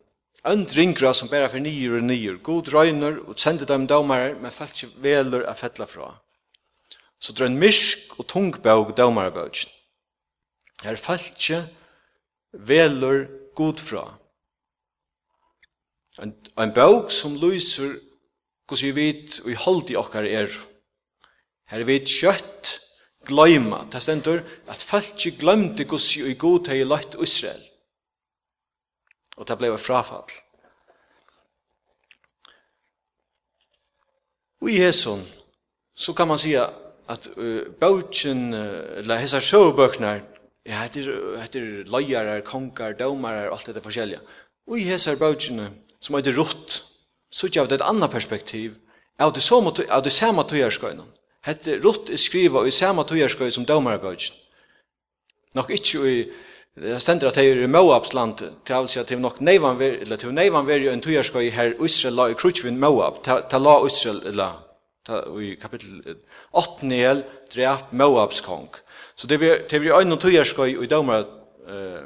Andringra 0.45 1.13
som 1.13 1.29
bæra 1.29 1.51
for 1.53 1.61
nyer 1.61 1.99
og 1.99 2.07
nyer. 2.07 2.39
God 2.41 2.71
røyner 2.73 3.19
og 3.29 3.37
sender 3.39 3.69
dem 3.69 3.85
dømere, 3.87 4.35
men 4.41 4.53
falt 4.53 4.73
ikke 4.83 5.03
veler 5.05 5.45
av 5.45 5.59
fettla 5.61 5.85
fra. 5.85 6.15
Så 7.21 7.35
det 7.37 7.45
er 7.45 7.51
en 7.51 7.61
mysk 7.61 8.15
og 8.17 8.25
tung 8.25 8.49
tungbøg 8.55 8.95
dømere 8.97 9.35
bøgjen. 9.35 9.69
Her 10.83 10.97
falt 10.97 11.29
ikke 11.37 11.61
veler 12.57 13.27
god 13.55 13.85
fra. 13.85 14.07
En, 16.23 16.33
en 16.57 16.73
bøg 16.73 17.13
som 17.13 17.37
lyser 17.37 17.99
hos 18.71 18.83
vi 18.83 18.95
vet 18.97 19.43
og 19.45 19.51
i 19.53 19.61
hold 19.61 19.93
i 19.93 19.99
okkar 20.01 20.25
er. 20.25 20.49
Her 21.69 21.85
vet 21.85 22.09
kjøtt 22.09 22.79
gløyma. 23.29 23.85
Det 23.93 24.01
stender 24.01 24.41
at 24.73 24.81
falt 24.81 25.21
ikke 25.21 25.45
glemte 25.45 25.85
hos 25.93 26.15
vi 26.17 26.33
og 26.33 26.39
god 26.41 26.73
hei 26.73 26.81
lagt 26.81 27.21
Israel 27.21 27.61
og 29.41 29.49
det 29.49 29.57
blev 29.59 29.79
frafall. 29.81 30.29
Og 34.61 34.71
i 34.71 34.77
Hesun 34.77 35.25
så 35.95 36.13
kan 36.13 36.29
man 36.29 36.39
säga 36.39 36.69
at 37.09 37.29
uh, 37.37 37.63
bøtjen, 37.81 38.55
uh, 38.55 38.99
eller 38.99 39.17
hessa 39.17 39.41
sjøbøknar, 39.41 40.21
ja, 40.67 40.83
heter, 40.83 41.41
heter 41.41 41.85
løyarar, 41.89 42.41
konkar, 42.41 42.93
dømarar, 42.93 43.51
alt 43.51 43.67
dette 43.67 43.81
forskjellige. 43.81 44.21
Og 44.69 44.79
i 44.79 44.85
hesar 44.87 45.17
bøtjene, 45.17 45.71
som 46.01 46.15
er 46.15 46.23
det 46.23 46.37
rutt, 46.37 46.83
så 47.31 47.49
av 47.59 47.69
det 47.69 47.81
et 47.81 47.87
annet 47.87 48.11
perspektiv, 48.11 48.77
av 49.19 49.33
det, 49.33 49.43
som, 49.43 49.67
av 49.67 50.05
det 50.05 50.13
samme 50.13 50.45
tøyerskøyene. 50.45 51.03
Hette 51.45 51.81
rutt 51.81 52.11
er 52.11 52.21
skriva 52.21 52.63
i 52.67 52.71
samme 52.71 53.05
tøyerskøy 53.05 53.51
som 53.51 53.67
dømarabøtjen. 53.67 54.37
Nok 55.55 55.71
ikke 55.71 56.07
i 56.07 56.19
Det 56.81 57.03
stender 57.03 57.29
at 57.29 57.37
det 57.37 57.45
er 57.45 57.59
i 57.63 57.69
Moabs 57.69 58.15
land, 58.17 58.39
til 58.39 58.77
vil 58.77 58.89
si 58.89 58.99
at 59.01 59.09
det 59.09 59.19
er 59.19 59.21
nok 59.21 59.41
neivan 59.45 59.77
ver, 59.79 59.99
eller 60.01 60.17
til 60.17 60.33
neivan 60.33 60.67
ver 60.67 60.87
en 60.89 61.03
tujarskoi 61.05 61.51
her 61.53 61.75
Israel 61.85 62.17
la 62.17 62.29
i 62.31 62.37
krutsvinn 62.41 62.81
Moab, 62.81 63.19
ta 63.25 63.59
la 63.61 63.75
Israel, 63.85 64.23
eller 64.31 64.57
i 65.41 65.55
kapittel 65.61 66.17
8 66.57 66.87
nel, 66.89 67.21
drep 67.53 67.93
Moabs 67.93 68.41
kong. 68.41 68.71
Så 69.15 69.29
det 69.29 69.43
er 69.43 69.67
det 69.69 69.83
er 69.83 69.99
øyne 69.99 70.17
tujarskoi 70.17 70.77
og 70.79 70.85
i 70.85 70.89
domar 70.89 71.27
eh, 71.69 72.01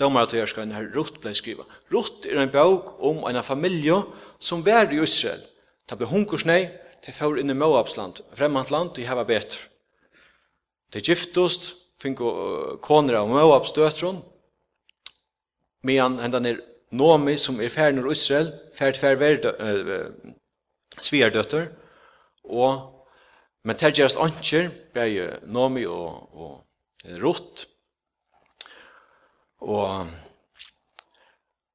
domar 0.00 0.26
tujarskoi 0.32 0.64
her 0.72 0.88
Rutt 0.94 1.20
blei 1.20 1.34
skriva. 1.34 1.68
Rutt 1.92 2.24
er 2.24 2.40
en 2.40 2.48
bøk 2.48 2.94
om 3.04 3.24
en 3.28 3.42
familie 3.42 4.00
som 4.40 4.64
var 4.64 4.92
i 4.92 5.02
Israel. 5.02 5.44
Ta 5.88 5.96
be 5.96 6.08
hunkursnei, 6.08 6.70
det 7.04 7.14
får 7.14 7.38
inn 7.38 7.52
i 7.52 7.54
Moabs 7.58 7.96
land, 7.96 8.24
fremmant 8.32 8.70
land, 8.70 8.94
de 8.96 9.04
heva 9.04 9.24
betur. 9.28 9.60
Det 10.92 11.04
giftost, 11.04 11.83
finko 12.04 12.30
koner 12.84 13.18
av 13.22 13.30
Moab 13.32 13.66
støtron, 13.68 14.20
medan 15.84 16.20
enda 16.20 16.42
er 16.44 16.62
Nomi 16.94 17.34
som 17.40 17.58
er 17.58 17.72
færd 17.72 17.96
nord 17.96 18.12
Israel, 18.12 18.52
færd 18.76 19.00
færd 19.00 19.48
uh, 19.48 20.34
sverdøtter, 21.00 21.70
og 22.44 22.90
men 23.64 23.78
det 23.80 23.94
gjerast 23.96 24.20
anker, 24.20 24.68
bei 24.92 25.24
Nomi 25.48 25.86
og, 25.88 26.36
og 26.36 27.14
Rott, 27.22 27.64
og 29.64 30.10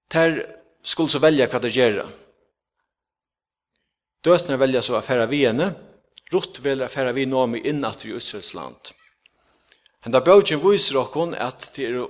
ter 0.09 0.37
skulle 0.85 1.09
så 1.09 1.21
velja 1.23 1.47
hva 1.49 1.61
det 1.63 1.73
gjør. 1.73 2.03
Døtene 4.25 4.59
velja 4.61 4.83
så 4.85 4.99
affæra 4.99 5.25
vi 5.31 5.41
henne, 5.47 5.71
Rott 6.29 6.61
velja 6.61 6.85
affæra 6.85 7.15
vi 7.17 7.25
Nomi 7.25 7.63
innat 7.65 8.05
i 8.05 8.13
Israels 8.13 8.53
land. 8.53 8.93
Henda 10.05 10.21
bøtjen 10.23 10.61
viser 10.63 10.99
okkon 11.01 11.33
at 11.35 11.71
det 11.75 11.89
er 11.91 12.05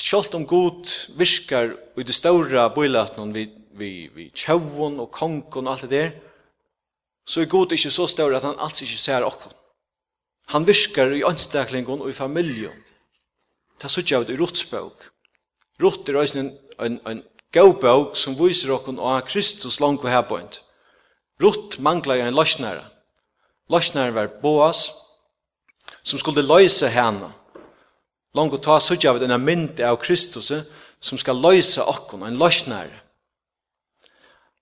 kjolt 0.00 0.34
om 0.38 0.46
god 0.48 0.88
virkar 1.18 1.74
i 2.00 2.04
det 2.06 2.16
ståra 2.16 2.70
bøylatnon 2.72 3.34
vi, 3.36 3.44
vi, 3.76 3.90
vi 4.14 4.30
tjauon 4.32 4.96
og 5.02 5.10
kongon 5.12 5.68
og 5.68 5.74
alt 5.74 5.84
det 5.84 5.90
der, 5.92 6.14
så 7.28 7.42
er 7.42 7.52
god 7.52 7.72
ikkje 7.76 7.92
så 7.92 8.08
ståra 8.08 8.40
at 8.40 8.48
han 8.48 8.56
alls 8.64 8.80
ikkje 8.80 9.00
ser 9.00 9.26
okkon. 9.28 9.52
Han 10.52 10.66
virkar 10.68 11.12
i 11.12 11.24
anstaklingon 11.24 12.02
og 12.04 12.10
i 12.12 12.16
familjon. 12.16 12.80
Ta 13.80 13.88
suttja 13.92 14.22
det 14.24 14.36
i 14.36 14.40
rotsbøk. 14.40 15.08
Rot 15.82 16.08
er 16.08 16.20
òsne 16.20 16.44
en, 16.44 16.50
en, 16.80 16.98
en 17.10 17.22
som 18.16 18.34
viser 18.38 18.72
okkon 18.74 18.98
og 18.98 19.28
Kristus 19.28 19.80
langt 19.80 20.04
og 20.04 20.10
herboint. 20.10 20.62
Rot 21.42 21.78
manglar 21.78 22.16
jo 22.16 22.26
en 22.26 22.36
løsnæra. 22.36 22.84
Løsnæra 23.70 24.14
var 24.14 24.32
Boas, 24.42 24.92
som 26.04 26.20
skulle 26.20 26.44
løse 26.44 26.90
henne. 26.92 27.30
Langt 28.34 28.54
å 28.56 28.60
ta 28.62 28.76
sutja 28.82 29.14
av 29.14 29.20
denne 29.22 29.38
mynd 29.40 29.80
av 29.80 30.00
Kristus 30.02 30.52
som 31.00 31.18
skal 31.20 31.40
løse 31.40 31.82
okkon, 31.82 32.26
en 32.26 32.38
løsnær. 32.38 32.90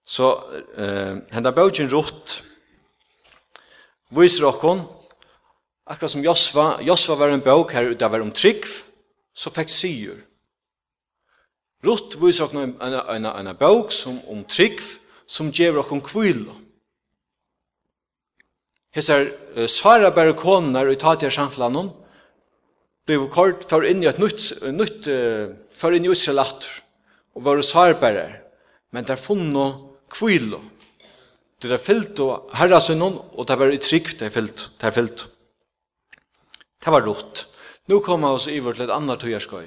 Så 0.04 0.28
eh, 0.76 1.14
henda 1.32 1.52
bøtjen 1.54 1.90
rutt 1.90 2.40
viser 4.12 4.48
okkon 4.48 4.82
akkurat 5.88 6.12
som 6.12 6.24
Josva, 6.24 6.66
Josva 6.84 7.16
var 7.20 7.32
en 7.32 7.44
bøk 7.44 7.74
her 7.76 7.92
det 7.94 8.10
var 8.10 8.22
om 8.24 8.32
trygg, 8.34 8.66
så 9.34 9.50
fikk 9.52 9.70
syr. 9.72 10.18
Rutt 11.82 12.16
viser 12.20 12.46
okkon 12.46 12.64
en, 12.64 12.74
en, 12.80 13.26
en, 13.26 13.46
en 13.46 13.58
bøk 13.58 13.92
som 13.94 14.18
om 14.30 14.44
trygg, 14.44 14.80
som 15.26 15.50
gjør 15.54 15.82
okkon 15.82 16.02
kvila. 16.04 16.54
Hesar 18.92 19.24
uh, 19.56 19.66
svara 19.70 20.10
bare 20.12 20.34
konar 20.36 20.90
og 20.90 20.98
tatir 21.00 21.32
samflanon, 21.32 21.90
blev 23.08 23.24
kort 23.32 23.64
for 23.68 23.86
inn 23.88 24.02
i 24.04 24.08
et 24.10 24.20
nytt, 24.20 24.50
nytt 24.68 25.08
uh, 25.08 25.54
for 25.72 25.96
inn 25.96 26.04
i 26.04 26.12
Israelator, 26.12 26.68
og 27.32 27.46
var 27.46 27.62
svarbare, 27.64 28.26
men 28.92 29.08
der 29.08 29.20
funno 29.20 29.68
kvilo. 30.12 30.60
Det 31.62 31.70
er 31.72 31.80
fyllt 31.80 32.20
og 32.20 32.50
herrasunnen, 32.58 33.16
og 33.32 33.46
det 33.48 33.56
var 33.58 33.72
i 33.72 33.80
trygg, 33.80 34.12
det 34.18 34.28
er 34.28 34.34
fyllt, 34.34 34.66
det 34.80 34.88
er 34.90 34.96
fyllt. 34.96 35.24
Det 36.82 36.92
var 36.92 37.06
rått. 37.06 37.46
Nu 37.88 38.00
kommer 38.04 38.36
vi 38.42 38.58
i 38.58 38.60
til 38.60 38.82
litt 38.82 38.92
annet 38.92 39.22
tøyerskøy. 39.22 39.64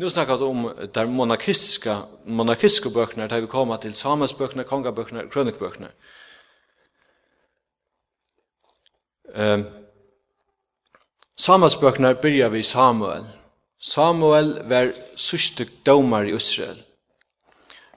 Nu 0.00 0.08
snakkar 0.08 0.38
vi 0.40 0.48
om 0.48 0.64
der 0.94 1.10
monarkistiske, 1.10 1.96
monarkistiske 2.24 2.94
bøkene, 2.94 3.28
der 3.28 3.42
vi 3.42 3.50
kommer 3.50 3.82
til 3.82 3.92
samansbøkner, 3.98 4.64
kongabøkene, 4.64 5.26
krønikbøkene. 5.28 5.90
Krønikbøkene 5.90 5.92
Ehm 9.34 9.64
Samuelsbøkene 11.42 12.14
byrja 12.14 12.48
vi 12.52 12.62
Samuel. 12.62 13.24
Samuel 13.80 14.60
var 14.68 14.92
sørste 15.16 15.64
domar 15.86 16.28
i 16.28 16.34
Israel. 16.36 16.76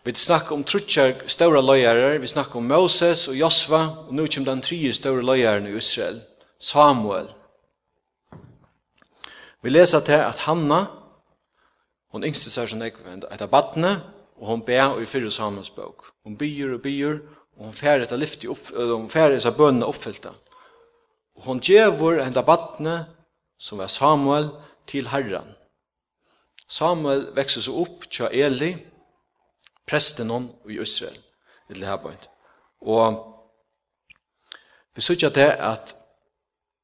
Vi 0.06 0.14
snakker 0.16 0.56
om 0.56 0.64
trutjar 0.64 1.14
stora 1.28 1.62
løyarar, 1.62 2.18
vi 2.18 2.28
snakker 2.28 2.58
om 2.58 2.68
Moses 2.70 3.28
og 3.28 3.36
Josva, 3.36 3.82
og 4.08 4.14
nå 4.16 4.26
kjem 4.26 4.48
den 4.48 4.64
tre 4.66 4.94
stora 4.94 5.22
løyaren 5.22 5.68
i 5.68 5.76
Israel, 5.78 6.22
Samuel. 6.60 7.28
Vi 9.62 9.70
leser 9.70 10.02
til 10.06 10.22
at 10.26 10.42
Hanna, 10.48 10.86
hon 12.14 12.26
yngste 12.26 12.50
seg 12.50 12.72
som 12.72 12.82
jeg 12.82 12.96
vend, 13.04 13.28
etter 13.30 13.52
badne, 13.52 13.98
og 14.40 14.48
hon 14.48 14.66
ber 14.66 14.96
og 14.96 15.04
i 15.04 15.10
fyrre 15.10 15.30
Samuels 15.32 15.74
bok. 15.76 16.08
Hon 16.24 16.38
byr 16.38 16.78
og 16.80 16.82
byr, 16.82 17.20
og 17.58 17.70
hon 17.70 17.78
færre 17.78 18.08
etter 18.08 18.18
lyfti 18.22 18.50
opp, 18.50 18.72
og 18.74 18.96
hon 18.96 19.10
færre 19.12 19.38
etter 19.38 19.58
bønene 19.58 19.90
oppfyllta. 19.90 20.34
Og 21.36 21.50
hon 21.50 21.60
djevor 21.60 22.22
enda 22.24 22.44
badne, 22.46 22.96
som 23.60 23.80
var 23.80 23.92
Samuel, 23.92 24.50
til 24.88 25.08
herran. 25.10 25.48
Samuel 26.68 27.28
vekser 27.36 27.66
seg 27.66 27.78
opp 27.82 28.06
tja 28.10 28.30
Eli, 28.34 28.74
presten 29.86 30.32
hon 30.34 30.48
i 30.70 30.80
Israel, 30.82 31.18
i 31.70 31.78
det 31.78 31.88
her. 31.88 32.28
Og 32.82 33.20
vi 34.96 35.04
sykja 35.04 35.30
til 35.34 35.52
at 35.52 35.96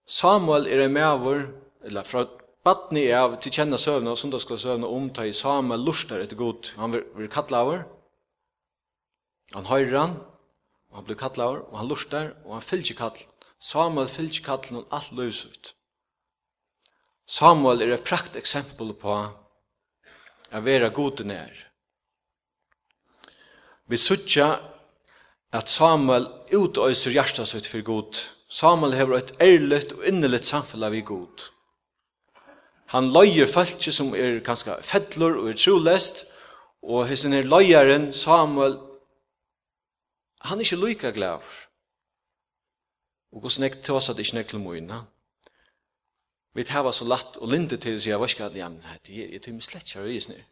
Samuel 0.05 0.67
er 0.67 0.85
en 0.85 0.93
mævor, 0.93 1.45
eller 1.85 2.03
fra 2.03 2.25
badne 2.65 3.05
er 3.07 3.23
av 3.23 3.37
til 3.41 3.53
kjenna 3.55 3.79
søvna 3.79 4.13
og 4.13 4.19
sundagsklassøvna 4.19 4.89
omta 4.89 5.25
i 5.25 5.33
Samuel 5.33 5.85
lustar 5.87 6.21
etter 6.21 6.37
god, 6.37 6.73
han 6.77 6.93
blir 6.93 7.31
kattlaver, 7.31 7.85
han 9.55 9.69
høyrer 9.69 9.97
han, 9.97 10.17
og 10.91 10.99
han 10.99 11.07
blir 11.07 11.19
kattlaver, 11.19 11.63
og 11.71 11.79
han 11.79 11.89
lustar, 11.89 12.33
og 12.45 12.57
han 12.57 12.65
fylgjer 12.65 12.99
kattl, 12.99 13.25
Samuel 13.61 14.09
fylgje 14.09 14.41
kallen 14.45 14.79
hun 14.79 14.89
alt 14.89 15.11
løs 15.13 15.45
ut. 15.45 15.73
Samuel 17.29 17.83
er 17.85 17.93
et 17.95 18.07
prakt 18.07 18.35
eksempel 18.39 18.95
på 18.97 19.13
å 19.13 20.61
være 20.65 20.89
god 20.95 21.21
nær. 21.29 21.53
Vi 23.85 23.99
sutja 24.01 24.49
at 25.53 25.69
Samuel 25.69 26.25
utøyser 26.51 27.13
hjertet 27.13 27.51
sitt 27.51 27.69
for 27.69 27.85
god. 27.85 28.19
Samuel 28.51 28.97
hever 28.97 29.19
et 29.19 29.33
ærligt 29.43 29.93
og 29.95 30.05
innelitt 30.09 30.47
samfunn 30.47 30.87
i 30.95 31.05
god. 31.05 31.47
Han 32.91 33.11
løyer 33.13 33.47
falske 33.47 33.93
som 33.95 34.15
er 34.17 34.41
ganske 34.43 34.73
fettler 34.83 35.37
og 35.39 35.51
er 35.51 35.59
trolest, 35.59 36.25
og 36.81 37.05
hessen 37.07 37.35
er 37.37 37.47
løyeren 37.47 38.09
Samuel, 38.11 38.79
han 40.41 40.57
er 40.57 40.65
ikke 40.65 40.81
lykka 40.81 41.11
glad. 41.15 41.45
Og 43.31 43.39
hvordan 43.39 43.63
jeg 43.63 43.83
tås 43.83 44.09
at 44.09 44.17
jeg 44.17 44.27
ikke 44.27 44.49
til 44.49 44.59
mine. 44.59 45.01
Vi 46.53 46.63
tar 46.63 46.91
så 46.91 47.05
latt 47.07 47.37
og 47.39 47.47
linde 47.47 47.77
til 47.79 47.95
å 47.95 47.99
si, 48.03 48.11
hva 48.11 48.27
skal 48.27 48.51
jeg, 48.51 48.59
ja, 48.59 48.67
men 48.69 48.83
det 49.07 49.23
er 49.23 49.39
til 49.39 49.55
min 49.55 49.63
slett 49.63 49.87
kjære 49.87 50.11
øyes 50.11 50.27
nere. 50.27 50.43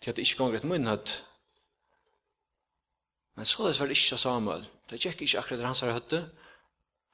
Til 0.00 0.10
at 0.10 0.16
det 0.16 0.24
ikke 0.24 0.38
ganger 0.38 0.56
et 0.56 0.68
munn 0.68 0.88
at 0.88 1.24
Men 3.36 3.46
så 3.46 3.68
det 3.68 3.78
var 3.80 3.88
det 3.88 3.96
ikke 3.96 4.18
Samuel. 4.18 4.64
Det 4.90 4.98
gikk 5.00 5.22
ikke 5.22 5.38
akkurat 5.38 5.64
hans 5.64 5.80
her 5.80 5.92
høtte. 5.92 6.24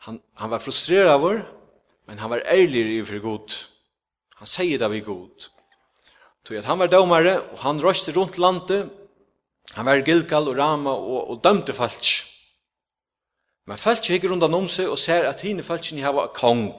Han, 0.06 0.20
han 0.34 0.50
var 0.50 0.62
frustrerad 0.62 1.12
av 1.12 1.20
vår, 1.22 1.42
men 2.06 2.18
han 2.18 2.30
var 2.30 2.42
ærlig 2.50 2.82
i 2.96 3.04
for 3.06 3.22
god. 3.22 3.54
Han 4.40 4.50
sier 4.50 4.78
det 4.78 4.90
vi 4.90 5.04
god. 5.06 5.48
Tog 6.44 6.58
at 6.58 6.66
han 6.66 6.78
var 6.78 6.90
domare, 6.90 7.36
og 7.42 7.58
han 7.62 7.82
røste 7.82 8.14
rundt 8.16 8.38
landet. 8.38 8.90
Han 9.74 9.86
var 9.86 10.02
gilkall 10.06 10.50
og 10.50 10.58
rama 10.58 10.94
og, 10.94 11.30
og 11.30 11.44
dømte 11.44 11.74
falsk. 11.74 12.25
Men 13.66 13.78
folk 13.78 14.06
hikker 14.06 14.30
rundt 14.30 14.46
om 14.46 14.68
seg 14.70 14.90
og 14.92 14.98
ser 14.98 15.26
at 15.26 15.42
hine 15.42 15.64
folkene 15.66 16.04
hava 16.04 16.28
kong. 16.34 16.76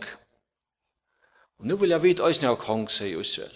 Og 1.60 1.67
nu 1.67 1.75
vil 1.75 1.91
jeg 1.91 2.03
vite 2.03 2.24
øyne 2.24 2.51
av 2.53 2.60
kong, 2.62 2.86
sier 2.91 3.20
Israel. 3.20 3.56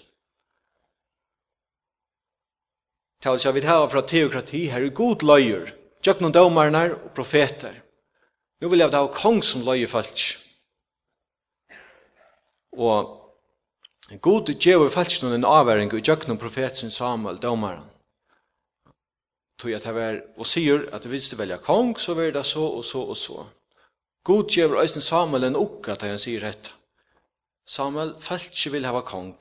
Tal 3.21 3.39
seg 3.39 3.53
vidt 3.55 3.69
hava 3.69 3.85
fra 3.88 4.01
teokrati, 4.01 4.65
her 4.73 4.81
er 4.81 4.95
god 4.97 5.23
løyer, 5.23 5.69
tjøkken 6.01 6.33
domarnar 6.33 6.95
og 6.97 7.11
profeter. 7.15 7.75
Nu 8.61 8.69
vil 8.69 8.81
jeg 8.81 8.93
ha 8.93 9.05
kong 9.13 9.43
som 9.45 9.63
løyer 9.65 9.88
folk. 9.88 10.25
Og 12.73 14.17
god 14.21 14.51
djever 14.57 14.89
folk 14.89 15.15
noen 15.21 15.45
avværing 15.45 15.93
og 15.93 16.39
profet 16.41 16.77
sin 16.77 16.91
Samuel, 16.91 17.39
domarnar 17.39 17.85
tog 19.62 19.72
jag 19.72 19.82
det 19.82 19.91
var, 19.94 20.22
og 20.38 20.48
sier 20.50 20.88
at 20.96 21.06
hvis 21.06 21.30
du 21.30 21.36
velger 21.38 21.62
kong, 21.62 21.94
så 22.00 22.15
var 22.18 22.32
det 22.34 22.46
så 22.46 22.63
og 22.65 22.86
så 22.86 23.01
og 23.13 23.18
så. 23.18 23.44
God 24.24 24.50
ger 24.50 24.74
Øysten 24.74 25.01
Samuel 25.01 25.44
en 25.44 25.56
ukka 25.56 25.96
til 25.96 26.10
han 26.10 26.22
sier 26.22 26.41
dette. 26.41 26.74
Samuel 27.65 28.15
felt 28.20 28.50
ikke 28.50 28.72
vil 28.74 28.88
ha 28.89 29.01
kong, 29.06 29.36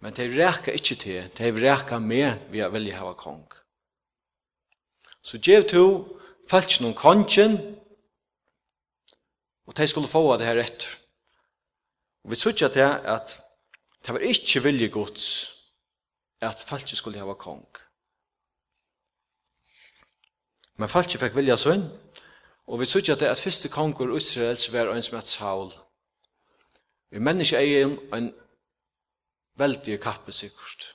men 0.00 0.16
det 0.16 0.30
reka 0.32 0.72
ikke 0.72 0.96
til, 0.96 1.28
det 1.36 1.52
räcker 1.60 1.98
med 1.98 2.38
vi 2.50 2.64
vilja 2.72 3.02
ha 3.02 3.12
kong. 3.12 3.44
Så 5.22 5.38
gjev 5.38 5.68
to 5.68 5.84
felt 6.48 6.72
ikke 6.72 6.86
noen 6.86 6.96
kongen, 6.96 7.58
og 9.68 9.76
de 9.76 9.88
skulle 9.88 10.08
få 10.08 10.24
det 10.36 10.48
her 10.48 10.64
etter. 10.64 10.88
Og 12.24 12.32
vi 12.32 12.36
sørger 12.36 12.72
til 12.72 12.88
at 13.04 13.36
det 14.06 14.14
var 14.14 14.24
ikke 14.24 14.62
vilje 14.64 14.88
gods 14.88 15.26
at 16.40 16.64
felt 16.64 16.88
ikke 16.88 16.96
skulle 16.96 17.20
ha 17.20 17.34
kong. 17.34 17.68
Men 20.80 20.88
falski 20.88 21.18
fikk 21.20 21.34
vilja 21.36 21.58
sunn, 21.60 21.82
og 22.70 22.80
vi 22.80 22.86
sykja 22.88 23.18
det 23.20 23.28
at 23.28 23.40
fyrste 23.42 23.68
kongur 23.68 24.14
Israels 24.16 24.64
var 24.72 24.88
ein 24.94 25.04
som 25.04 25.18
et 25.18 25.28
Saul. 25.28 25.74
Vi 27.12 27.20
menneske 27.20 27.58
eier 27.58 27.90
ein 28.16 28.30
veldig 29.60 29.98
kappe 30.00 30.32
sikkert. 30.32 30.94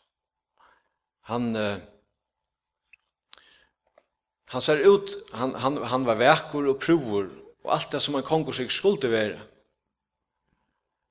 Han, 1.29 1.51
uh, 1.53 1.77
han 4.53 4.63
ser 4.63 4.81
ut, 4.87 5.17
han, 5.37 5.53
han, 5.61 5.81
han 5.93 6.09
var 6.09 6.17
vekur 6.17 6.71
og 6.71 6.81
prover, 6.81 7.29
og 7.65 7.73
alt 7.77 7.93
det 7.93 8.01
som 8.01 8.17
en 8.17 8.25
kongur 8.25 8.57
sikkert 8.57 8.79
skulle 8.79 9.11
være. 9.11 9.41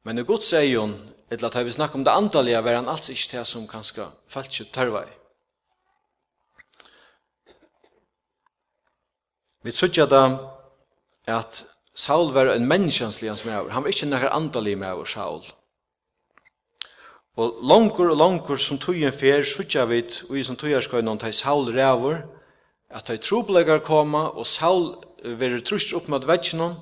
Men 0.05 0.19
i 0.19 0.27
Guds 0.27 0.51
eion, 0.59 0.97
etter 1.31 1.47
at 1.47 1.63
vi 1.63 1.79
snakk 1.79 1.95
om 1.95 2.03
det 2.03 2.15
andalige, 2.15 2.65
var 2.65 2.81
han 2.81 2.91
alls 2.91 3.13
ikke 3.13 3.37
det 3.37 3.47
som 3.47 3.71
kanskje 3.71 4.11
falski 4.35 4.67
tarvei. 4.75 5.07
Vi 9.65 9.73
sutja 9.73 10.05
da 10.05 10.25
at 11.25 11.63
Saul 11.97 12.35
var 12.35 12.51
en 12.53 12.67
menneskjanslig 12.69 13.31
hans 13.31 13.45
med 13.47 13.71
Han 13.73 13.85
var 13.85 13.93
ikke 13.93 14.11
nekker 14.11 14.35
andalig 14.37 14.75
over 14.77 15.09
Saul. 15.09 15.45
Og 17.37 17.63
langur 17.65 18.11
og 18.13 18.19
langur 18.19 18.61
som 18.61 18.79
tøyen 18.79 19.13
fer, 19.13 19.43
sutja 19.43 19.87
vi 19.89 20.03
og 20.29 20.37
i 20.39 20.45
som 20.45 20.57
tøyarskøyne 20.57 21.09
han 21.11 21.19
til 21.19 21.33
Saul 21.35 21.73
ræver, 21.73 22.21
at 22.91 23.07
tar 23.09 23.17
trobleggar 23.17 23.81
koma, 23.83 24.29
og 24.37 24.47
Saul 24.47 24.93
verir 25.25 25.65
trusht 25.65 25.95
upp 25.97 26.09
mot 26.13 26.27
vetsjonon, 26.29 26.77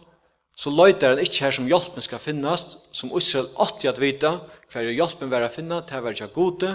så 0.56 0.70
løyter 0.70 1.14
han 1.14 1.22
ikkje 1.22 1.46
her 1.46 1.54
som 1.56 1.70
hjelpen 1.70 2.04
skal 2.04 2.20
finnast, 2.20 2.76
som 2.92 3.14
Israel 3.16 3.48
åtti 3.62 3.88
at 3.88 4.00
vita, 4.00 4.34
hver 4.72 4.90
hjelpen 4.90 5.30
vera 5.30 5.48
finna, 5.48 5.80
det 5.80 6.02
var 6.02 6.12
ikke 6.12 6.34
gode, 6.34 6.74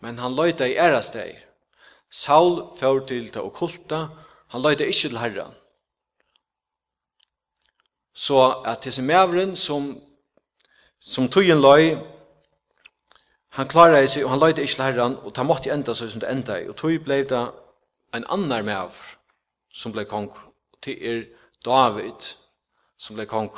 men 0.00 0.22
han 0.22 0.38
løyter 0.38 0.70
i 0.70 0.78
ærasteg. 0.78 1.34
Saul 2.08 2.62
fyrir 2.78 3.04
til 3.10 3.28
til 3.34 3.44
okkulta, 3.44 4.06
Han 4.48 4.62
løyde 4.62 4.86
ikke 4.86 5.08
til 5.08 5.18
Herren. 5.18 5.54
Så 8.14 8.62
at 8.66 8.84
disse 8.84 9.02
mævren 9.02 9.56
som, 9.56 10.00
som 11.00 11.28
tøyen 11.28 11.60
løy, 11.60 11.96
han 13.48 13.68
klarer 13.68 14.06
seg, 14.06 14.24
og 14.24 14.30
han 14.30 14.40
løyde 14.40 14.62
ikke 14.62 14.74
til 14.74 14.84
Herren, 14.84 15.16
og 15.22 15.34
ta 15.34 15.44
måtte 15.46 15.72
enda 15.74 15.94
seg 15.94 16.10
som 16.10 16.22
det 16.24 16.30
enda. 16.32 16.58
Og 16.68 16.76
tøy 16.76 16.98
ble 17.02 17.22
det 17.28 17.44
en 18.14 18.26
annar 18.32 18.64
mævr 18.66 18.96
som 19.72 19.92
ble 19.92 20.04
kong. 20.04 20.32
til 20.82 21.02
er 21.02 21.24
David 21.64 22.22
som 22.98 23.16
ble 23.16 23.26
kong. 23.26 23.50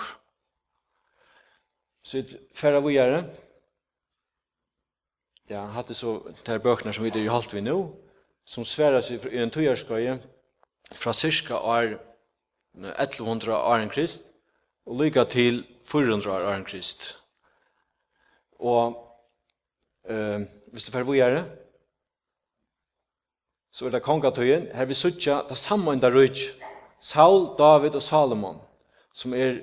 Så 2.02 2.18
et 2.18 2.36
færre 2.54 2.82
vi 2.82 2.96
gjør 2.96 3.16
det. 3.16 3.24
Ja, 5.50 5.60
han 5.60 5.74
hadde 5.74 5.94
så 5.94 6.32
de 6.46 6.58
bøkene 6.58 6.92
som 6.92 7.04
vi 7.04 7.10
har 7.10 7.30
holdt 7.30 7.54
vi 7.54 7.60
nå, 7.60 7.76
som 8.46 8.64
sværer 8.64 9.00
seg 9.00 9.26
i 9.32 9.42
en 9.42 9.50
tøyerskøye, 9.50 10.18
fra 10.94 11.12
cirka 11.12 11.58
år 11.58 11.98
1100 12.74 13.56
år 13.56 13.82
en 13.82 13.90
krist, 13.90 14.24
og 14.86 15.00
lykka 15.00 15.24
til 15.24 15.64
400 15.86 16.30
år 16.30 16.54
en 16.54 16.64
krist. 16.64 17.16
Og 18.60 18.96
eh, 20.08 20.46
hvis 20.72 20.84
du 20.84 20.92
fer 20.92 21.06
vågjere, 21.06 21.44
så 23.72 23.86
er 23.86 23.94
det 23.94 24.02
kongatøyen, 24.02 24.68
her 24.74 24.84
vi 24.84 24.94
suttja 24.98 25.42
det 25.48 25.58
samme 25.58 25.92
enda 25.94 26.10
rujt, 26.10 26.38
Saul, 27.00 27.54
David 27.58 27.94
og 27.96 28.02
Salomon, 28.02 28.60
som 29.12 29.34
er 29.34 29.62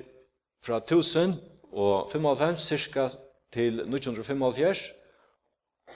fra 0.64 0.80
1000 0.80 1.36
og 1.72 2.10
55, 2.10 2.60
cirka 2.60 3.08
til 3.52 3.80
1975, 3.80 4.88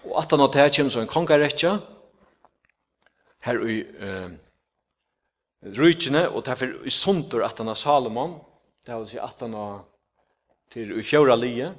og 0.05 0.19
at 0.23 0.31
han 0.31 0.41
har 0.41 0.49
18 0.49 0.77
kjem 0.77 0.91
som 0.91 1.03
en 1.03 1.11
kongarekja, 1.11 1.73
her 3.43 3.59
i 3.67 3.81
eh, 3.83 4.31
rujtjene, 5.63 6.27
og 6.29 6.45
derfor 6.47 6.75
i 6.85 6.91
sunter 6.91 7.45
at 7.47 7.59
han 7.59 7.71
har 7.71 7.79
Salomon, 7.79 8.41
det 8.87 8.97
vil 8.97 9.09
si 9.09 9.19
at 9.23 9.41
han 9.41 9.55
har 9.55 9.85
til 10.73 10.95
i 10.99 11.05
fjøra 11.05 11.37
lije, 11.39 11.71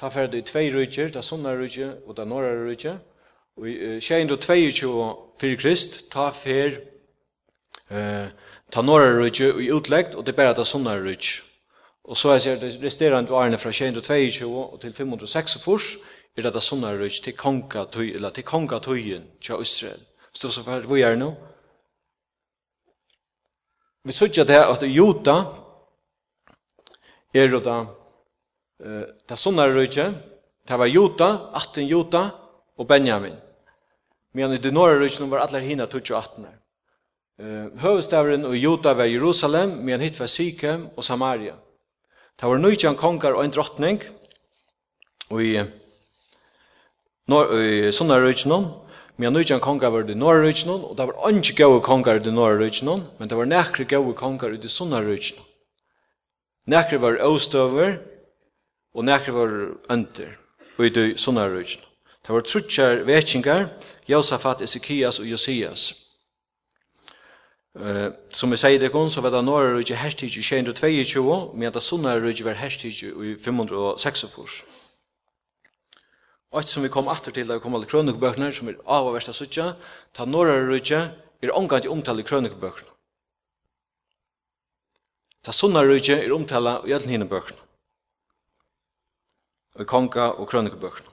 ta 0.00 0.10
ferdig 0.12 0.42
i 0.42 0.46
tvei 0.48 0.68
rujtjer, 0.72 1.10
er 1.16 1.24
sunna 1.24 1.54
rujtje 1.56 1.90
og 2.06 2.16
ta 2.16 2.24
norra 2.24 2.52
rujtje, 2.56 2.94
og 3.58 3.66
i 3.68 3.98
tjejen 4.00 4.30
og 4.32 4.40
tvei 4.40 4.70
fyrir 5.40 5.58
krist, 5.60 6.10
ta 6.12 6.30
fer 6.32 6.80
eh, 7.90 8.28
ta 8.70 8.82
norra 8.82 9.10
rujtje 9.18 9.52
og 9.54 9.62
i 9.64 9.70
utleggt, 9.74 10.14
og 10.14 10.24
det 10.24 10.36
bæra 10.36 10.54
ta 10.54 10.64
sunna 10.64 10.96
rujtje. 10.96 11.42
Og 12.04 12.16
så 12.16 12.32
er 12.34 12.56
det 12.58 12.78
resterende 12.82 13.30
varene 13.30 13.58
fra 13.58 13.70
222 13.70 14.48
og 14.48 14.80
til 14.80 14.94
506 14.94 15.58
fors, 15.62 15.96
er 16.36 16.48
det 16.48 16.62
sunna 16.62 16.94
rujtje 16.96 17.24
til 17.24 17.36
konga 17.36 17.84
tøyen, 17.84 18.16
eller 18.16 18.30
til 18.30 18.44
konga 18.44 18.78
tøyen, 18.78 19.26
til 19.40 19.62
Israel. 19.62 20.00
Så 20.32 20.48
så 20.50 20.62
fer 20.62 20.86
vi 20.86 21.02
er 21.02 21.16
nå, 21.18 21.34
Vi 24.00 24.12
sørger 24.16 24.46
det 24.48 24.60
at 24.64 24.82
Jota 24.88 25.34
er 27.36 27.50
det 27.52 27.72
eh, 28.80 29.02
ta 29.28 29.36
sånne 29.36 29.66
røyke, 29.68 30.06
det 30.64 30.78
var 30.80 30.88
Jota, 30.88 31.28
18 31.52 31.84
Jota 31.84 32.22
og 32.80 32.88
Benjamin. 32.88 33.36
Men 34.32 34.54
i 34.54 34.62
det 34.62 34.72
norra 34.72 34.96
røyken 34.96 35.28
var 35.28 35.44
alle 35.44 35.60
hina 35.60 35.84
28 35.84 36.40
år. 36.40 36.56
Eh, 37.40 37.66
Høvestavren 37.82 38.48
og 38.48 38.56
Jota 38.56 38.94
var 38.96 39.10
Jerusalem, 39.10 39.76
men 39.84 40.00
hitt 40.00 40.16
var 40.20 40.32
Sikhem 40.32 40.88
og 40.96 41.04
Samaria. 41.04 41.58
Det 42.40 42.48
var 42.48 42.56
nøytjan 42.56 42.96
konger 42.96 43.36
og 43.36 43.44
en 43.44 43.52
drottning, 43.52 44.00
og 45.28 45.44
i, 45.44 45.58
nor, 47.28 47.52
i 47.60 47.92
sånne 47.92 48.16
Men 49.20 49.26
jeg 49.26 49.32
nødjan 49.32 49.60
kongar 49.60 49.90
var 49.92 50.02
det 50.08 50.16
norra 50.16 50.40
rujtjen, 50.40 50.70
og 50.70 50.96
det 50.96 51.04
var 51.06 51.28
ikke 51.28 51.64
gode 51.64 51.80
kongar 51.84 52.14
i 52.14 52.22
det 52.24 52.32
norra 52.32 52.56
rujtjen, 52.56 53.02
men 53.18 53.28
det 53.28 53.36
var 53.36 53.44
nekre 53.44 53.84
gode 53.84 54.14
kongar 54.16 54.54
i 54.54 54.56
det 54.56 54.70
sunna 54.70 55.02
rujtjen. 55.04 55.36
Nekre 56.66 57.00
var 57.02 57.18
åstøver, 57.20 57.98
og 58.94 59.04
nekre 59.04 59.34
var 59.34 59.52
ønder, 59.92 60.32
og 60.78 60.86
i 60.86 60.88
det 60.88 61.20
sunna 61.20 61.44
rujtjen. 61.52 61.84
Det 62.26 62.34
var 62.34 62.40
trutsjar 62.40 63.04
vekkingar, 63.04 63.68
Josafat, 64.08 64.62
Ezekias 64.62 65.20
og 65.20 65.26
Josias. 65.26 65.84
Uh, 67.76 68.08
som 68.32 68.50
jeg 68.50 68.58
sier 68.58 68.80
det 68.80 68.90
kun, 68.90 69.10
så 69.10 69.20
var 69.20 69.36
det 69.36 69.44
norra 69.44 69.74
rujtjen 69.76 70.00
hertig 70.00 70.32
i 70.32 70.42
22, 71.04 71.52
men 71.54 71.72
det 71.72 71.82
sunna 71.82 72.16
rujtjen 72.16 72.48
var 72.48 72.56
hertig 72.56 72.96
i 73.04 73.36
546. 73.36 74.79
Og 76.50 76.64
som 76.66 76.82
vi 76.82 76.90
kom 76.90 77.06
atter 77.08 77.30
til 77.30 77.46
da 77.46 77.58
vi 77.58 77.62
kom 77.62 77.74
alle 77.78 77.86
krønikebøkene, 77.86 78.52
som 78.52 78.68
er 78.68 78.78
av 78.82 79.06
og 79.06 79.14
versta 79.14 79.32
suttja, 79.34 79.76
ta 80.12 80.24
norra 80.26 80.58
rujtja, 80.66 81.04
er 81.40 81.54
omgang 81.54 81.82
til 81.82 81.92
omtale 81.94 82.24
i. 82.26 82.90
Ta 85.42 85.52
sunna 85.52 85.82
rujtja 85.86 86.18
er 86.18 86.32
omtale 86.34 86.80
i 86.86 86.92
alle 86.92 87.08
hine 87.08 87.28
bøkene. 87.28 87.58
Og 89.78 89.86
konga 89.86 90.30
og 90.34 90.48
krønikebøkene. 90.50 91.06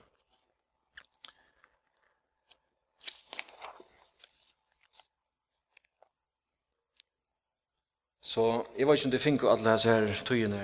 Så 8.28 8.66
jeg 8.76 8.86
vet 8.86 8.98
ikke 8.98 9.06
om 9.06 9.10
du 9.14 9.18
finner 9.18 9.48
alle 9.48 9.72
disse 9.72 9.88
her 9.88 10.24
tøyene. 10.26 10.58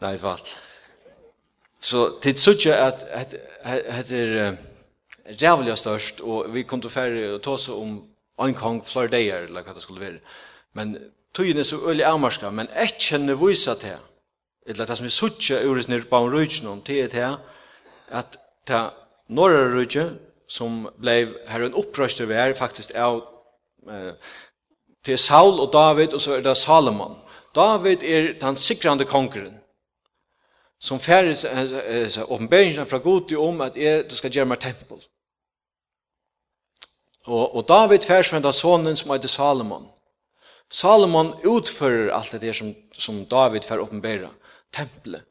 Nei, 0.00 0.16
det 0.16 0.22
var 0.24 0.40
alt. 0.40 0.69
Så 1.90 2.04
det 2.22 2.38
suttje 2.38 2.74
at 2.74 3.06
det 4.08 4.20
er 4.20 4.56
jävligt 5.38 5.78
störst 5.78 6.20
och 6.20 6.56
vi 6.56 6.62
kom 6.62 6.80
til 6.80 6.90
ferdig 6.90 7.42
ta 7.42 7.50
oss 7.50 7.68
om 7.68 8.02
en 8.40 8.54
gång 8.54 8.84
flere 8.86 9.08
dagar 9.08 9.42
eller 9.42 9.62
vad 9.62 9.74
det 9.74 9.82
skulle 9.82 10.00
vara. 10.00 10.18
Men 10.74 10.96
tøyen 11.34 11.58
er 11.58 11.62
så 11.62 11.76
öliga 11.90 12.12
avmarska, 12.12 12.50
men 12.50 12.68
jeg 12.74 12.88
känner 12.98 13.34
vise 13.34 13.74
det. 13.74 13.98
eller 14.66 14.86
det 14.86 14.96
som 14.96 15.06
vi 15.06 15.56
ur 15.56 15.70
ures 15.70 15.88
nir 15.88 16.04
på 16.10 16.16
en 16.16 16.32
rujtjen 16.32 16.68
om, 16.68 16.80
det 16.80 17.00
er 17.00 17.08
til 17.08 17.36
at 18.10 18.38
det 18.68 18.90
norra 19.28 19.74
rujtje, 19.74 20.10
som 20.48 20.88
blev 21.00 21.34
her 21.48 21.62
en 21.62 21.74
opprøster 21.74 22.26
vi 22.26 22.34
er, 22.34 22.54
faktisk 22.54 22.90
av 22.94 23.22
til 25.04 25.18
Saul 25.18 25.60
og 25.60 25.72
David, 25.72 26.14
og 26.14 26.20
så 26.20 26.36
er 26.36 26.42
det 26.42 26.56
Salomon. 26.56 27.16
David 27.54 28.02
er 28.02 28.32
den 28.40 28.56
sikrande 28.56 29.04
kongeren, 29.04 29.59
som 30.80 31.00
færdes 31.00 31.44
åpenberingen 32.28 32.86
Gud 32.86 33.02
god 33.02 33.36
om 33.36 33.60
at 33.60 33.74
du 34.10 34.16
ska 34.16 34.28
göra 34.28 34.44
mig 34.44 34.58
tempel. 34.58 34.98
Och, 37.24 37.54
och 37.56 37.64
David 37.64 38.02
færdes 38.02 38.30
fra 38.30 38.52
sonen 38.52 38.96
som 38.96 39.10
heter 39.10 39.28
Salomon. 39.28 39.86
Salomon 40.70 41.34
utför 41.44 42.08
allt 42.08 42.40
det 42.40 42.54
som, 42.54 42.74
som 42.92 43.24
David 43.24 43.64
fær 43.64 43.78
uppenbara, 43.78 44.30
templet. 44.70 45.22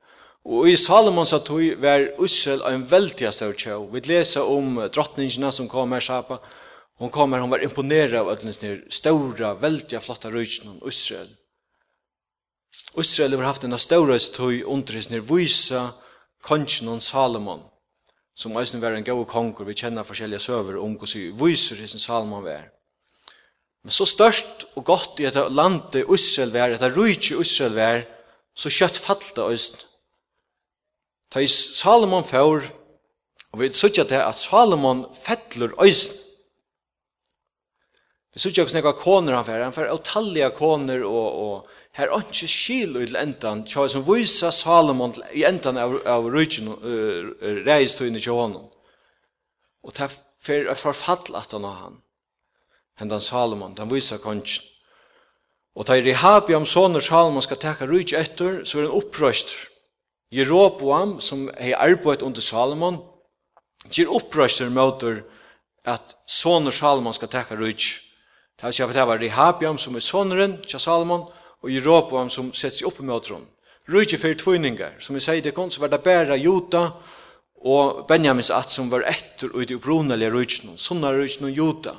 Og 0.45 0.69
i 0.69 0.77
Salomons 0.77 1.33
tog 1.45 1.75
var 1.81 2.07
Ussel 2.19 2.61
en 2.65 2.85
veldig 2.87 3.33
stor 3.33 3.53
tjau. 3.53 3.89
Vi 3.91 4.01
leser 4.01 4.47
om 4.47 4.79
drottningene 4.93 5.51
som 5.51 5.67
kom 5.69 5.91
her, 5.91 6.03
Sapa. 6.03 6.39
Hon 6.99 7.09
kom 7.09 7.33
her, 7.33 7.39
hon 7.39 7.51
var 7.51 7.63
imponerad 7.63 8.15
av 8.15 8.29
ödlens 8.31 8.57
den 8.57 8.81
stora, 8.89 9.53
väldigt 9.53 10.03
flotta 10.03 10.31
röjtsen 10.31 10.69
om 10.69 10.87
Ussel. 10.87 11.27
Israel 12.97 13.37
har 13.37 13.51
haft 13.51 13.63
en 13.63 13.75
av 13.75 13.81
stårøystøy 13.83 14.63
under 14.65 14.97
hans 14.97 15.11
nervøysa 15.11 15.89
kongen 16.45 16.89
og 16.89 17.03
Salomon, 17.03 17.61
som 18.33 18.55
eisen 18.57 18.81
var 18.81 18.95
en 18.95 19.05
god 19.05 19.25
konger, 19.29 19.67
vi 19.67 19.77
kjenner 19.77 20.07
forskjellige 20.07 20.41
søver 20.47 20.79
om 20.81 20.95
hvordan 20.97 21.35
viser 21.37 21.81
hans 21.83 21.97
Salomon 22.01 22.45
var. 22.45 22.69
Men 23.83 23.93
så 23.95 24.07
størst 24.09 24.65
og 24.75 24.85
godt 24.85 25.19
i 25.19 25.27
dette 25.27 25.45
landet 25.53 26.01
Israel 26.03 26.51
var, 26.53 26.73
dette 26.73 26.91
rujtje 26.95 27.39
Israel 27.39 27.77
var, 27.77 28.01
så 28.55 28.71
kjøtt 28.73 28.97
fallet 28.99 29.43
eisen. 29.45 29.85
Ta 31.29 31.43
i 31.43 31.47
Salomon 31.47 32.25
får, 32.25 32.65
og 33.53 33.61
vi 33.61 33.69
sier 33.73 33.93
til 33.93 34.17
at 34.17 34.39
Salomon 34.39 35.05
fettler 35.13 35.75
eisen, 35.85 36.17
Vi 38.33 38.41
sier 38.41 38.53
ikke 38.53 38.81
noen 38.83 38.97
koner 38.99 39.35
han 39.39 39.45
får, 39.45 39.61
han 39.63 39.73
får 39.73 39.93
utallige 39.95 40.49
koner, 40.57 41.01
og, 41.01 41.29
og 41.43 41.97
her 41.97 42.11
er 42.13 42.25
ikke 42.27 42.49
skil 42.49 42.99
i 43.01 43.07
endan, 43.17 43.63
tja 43.65 43.87
som 43.89 44.05
viser 44.05 44.53
Salomon 44.53 45.15
i 45.33 45.45
endan 45.49 45.79
av, 45.81 45.95
av 46.05 46.27
rujtjen, 46.29 46.69
uh, 46.69 47.31
reist 47.65 48.03
inn 48.05 48.19
i 48.19 48.25
honom. 48.27 48.67
Og 49.81 49.95
det 49.97 50.11
fer 50.45 50.69
forfall 50.77 51.39
at 51.39 51.55
han 51.57 51.65
har 51.65 51.79
han, 51.87 51.95
hendan 53.01 53.23
Salomon, 53.23 53.73
den 53.75 53.89
viser 53.89 54.21
kongen. 54.21 54.45
Og 55.73 55.87
da 55.87 55.97
Rehabiam, 55.97 56.67
soner 56.69 57.01
Salomon, 57.01 57.41
skal 57.41 57.57
teka 57.57 57.87
rujtje 57.89 58.19
etter, 58.19 58.59
så 58.61 58.77
er 58.77 58.89
han 58.89 58.99
opprøst. 58.99 59.55
Jeroboam, 60.35 61.15
som 61.23 61.47
er 61.57 61.79
arbeidt 61.81 62.21
under 62.21 62.43
Salomon, 62.45 62.99
gir 63.89 64.11
opprøster 64.13 64.69
møter 64.69 65.23
at 65.89 66.13
soner 66.29 66.75
Salomon 66.75 67.15
skal 67.17 67.31
teka 67.33 67.57
rujtje 67.57 68.08
Det 68.59 68.67
er 68.67 68.75
si 68.75 68.83
at 68.83 68.91
det 68.91 69.05
var 69.07 69.21
Rehabiam 69.21 69.77
som 69.79 69.95
er 69.95 70.03
sonren, 70.03 70.57
tja 70.67 70.81
Salomon, 70.83 71.23
og 71.63 71.71
Jeroboam 71.71 72.27
som 72.31 72.51
sett 72.55 72.75
seg 72.75 72.89
opp 72.89 72.99
med 72.99 73.15
åtron. 73.15 73.45
Rujtje 73.89 74.19
fyrir 74.19 74.35
tvøyningar, 74.39 74.97
som 74.99 75.15
vi 75.15 75.23
sier 75.23 75.41
det 75.43 75.55
kom, 75.55 75.71
så 75.71 75.81
var 75.81 75.93
det 75.93 76.03
bæra 76.03 76.35
Jota 76.37 76.89
og 77.63 78.03
Benjamins 78.07 78.51
at 78.51 78.71
som 78.71 78.91
var 78.91 79.05
etter 79.07 79.49
og 79.53 79.63
i 79.63 79.69
det 79.69 79.79
ubronalige 79.79 80.31
rujtjen, 80.33 80.75
sunna 80.77 81.11
rujtjen 81.15 81.47
og 81.47 81.55
Jota. 81.55 81.95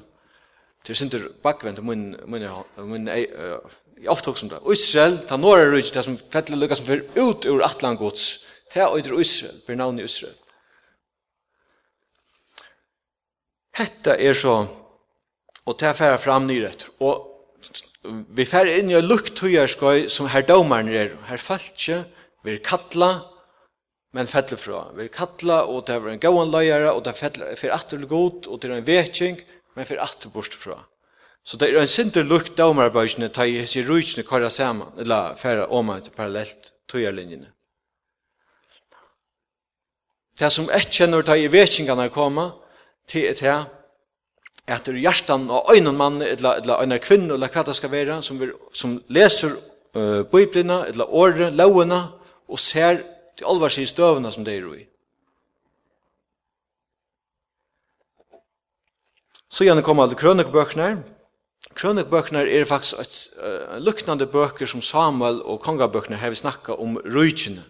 Det 0.85 0.92
er 0.92 1.01
sinter 1.01 1.25
bakvent 1.42 1.81
og 1.81 1.88
mun, 1.88 2.05
mun, 2.29 2.46
mun, 2.85 3.09
i 3.09 4.09
oftog 4.09 4.38
som 4.38 4.53
det. 4.53 4.61
Israel, 4.73 5.18
ta 5.29 5.37
norra 5.40 5.64
rujtje, 5.68 5.96
det 5.96 6.05
som 6.05 6.20
fettelig 6.20 6.61
lukka 6.61 6.77
som 6.77 6.88
fyrir 6.88 7.09
ut 7.16 7.49
ur 7.49 7.64
Atlangots, 7.64 8.29
ta 8.73 8.88
og 8.88 9.01
i 9.01 9.20
Israel, 9.20 9.57
ber 9.66 9.81
navn 9.81 10.01
i 10.01 10.05
Israel. 10.05 10.37
Hetta 13.81 14.16
er 14.20 14.37
så 14.37 14.55
Og 15.66 15.77
det 15.81 15.96
færa 15.96 16.16
fram 16.16 16.46
nyret, 16.49 16.87
Og 17.01 17.27
vi 18.05 18.46
færa 18.49 18.79
inn 18.79 18.90
i 18.90 18.96
en 18.96 19.05
lukt 19.05 19.38
høyerskøy 19.44 20.09
som 20.09 20.29
her 20.33 20.44
domaren 20.49 20.88
er. 20.88 21.12
Her 21.29 21.40
falskje, 21.40 21.99
vi 22.44 22.55
er 22.55 22.62
kattla, 22.64 23.11
men 24.16 24.31
fettler 24.31 24.59
fra. 24.59 24.81
Vi 24.96 25.05
er 25.05 25.12
kattla, 25.12 25.61
og 25.68 25.85
det 25.87 25.99
er 25.99 26.09
en 26.09 26.23
gåan 26.23 26.51
løyere, 26.51 26.92
og 26.92 27.05
det 27.05 27.12
er 27.12 27.57
fyrir 27.59 27.75
atter 27.77 28.07
god, 28.09 28.49
og 28.49 28.62
det 28.62 28.70
er 28.70 28.79
en 28.79 28.87
vetjeng, 28.87 29.40
men 29.77 29.87
fyrir 29.87 30.03
atter 30.03 30.33
bort 30.33 30.57
fra. 30.57 30.79
Så 31.44 31.57
det 31.61 31.70
er 31.70 31.81
en 31.81 31.88
sinter 31.88 32.25
lukt 32.25 32.57
domarbeisene, 32.59 33.31
ta 33.33 33.46
i 33.49 33.61
hese 33.61 33.85
rujtsene 33.87 34.27
kvarra 34.29 34.51
saman, 34.51 34.92
eller 35.01 35.37
færa 35.40 35.68
oman 35.68 36.03
til 36.03 36.16
parallelt 36.16 36.73
tøyerlinjene. 36.88 37.53
Det 40.40 40.49
som 40.53 40.68
ikke 40.73 40.96
kjenner 41.03 41.25
ta 41.25 41.37
i 41.37 41.51
vetjengene 41.53 42.09
koma, 42.12 42.51
til 43.09 43.29
et 43.29 43.40
her, 43.44 43.66
at 44.68 44.87
det 44.87 44.94
er 44.94 45.05
hjertan 45.05 45.49
og 45.51 45.70
øynene 45.73 45.96
mann, 45.96 46.20
eller, 46.23 46.61
eller 46.61 46.81
øynene 46.81 47.01
kvinne, 47.03 47.35
eller 47.35 47.49
hva 47.49 47.64
det 47.66 47.77
skal 47.77 47.92
være, 47.92 48.20
som, 48.23 48.40
vi, 48.40 48.51
som 48.73 48.99
leser 49.09 49.55
uh, 49.96 50.23
biblina, 50.31 50.85
eller 50.87 51.11
året, 51.11 51.53
lovene, 51.53 52.03
og 52.49 52.59
ser 52.59 53.01
til 53.37 53.49
alvars 53.49 53.79
i 53.79 53.87
støvene 53.87 54.33
som 54.33 54.44
det 54.44 54.59
er 54.59 54.68
i. 54.75 54.85
Så 59.51 59.66
gjerne 59.66 59.83
kommer 59.83 60.07
alle 60.07 60.18
krønøkbøkene. 60.18 61.03
Krønøkbøkene 61.75 62.44
er 62.46 62.68
faktisk 62.68 63.01
et 63.03 63.16
uh, 63.42 63.77
luknande 63.83 64.27
bøker 64.31 64.66
som 64.66 64.83
Samuel 64.83 65.42
og 65.42 65.61
kongabøkene 65.64 66.18
har 66.20 66.31
vi 66.31 66.38
snakket 66.38 66.79
om 66.79 66.99
rujtjene. 67.03 67.64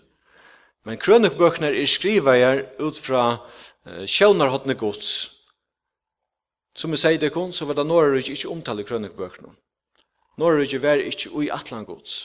Men 0.85 1.01
krønøkbøkene 1.01 1.73
er 1.73 1.89
skrivet 1.89 2.81
ut 2.81 3.01
fra 3.01 3.25
uh, 3.37 4.05
sjøvnarhåttene 4.05 4.77
gods, 4.77 5.40
Som 6.77 6.95
jeg 6.95 7.03
sier 7.03 7.19
det 7.21 7.33
kun, 7.35 7.53
så 7.53 7.67
var 7.67 7.75
det 7.79 7.87
Norge 7.87 8.33
ikke 8.33 8.51
omtale 8.51 8.85
i 8.85 8.89
krønnekbøkene. 8.89 9.55
Norge 10.39 10.83
var 10.83 11.03
ikke 11.03 11.33
ui 11.35 11.49
atlangods. 11.53 12.21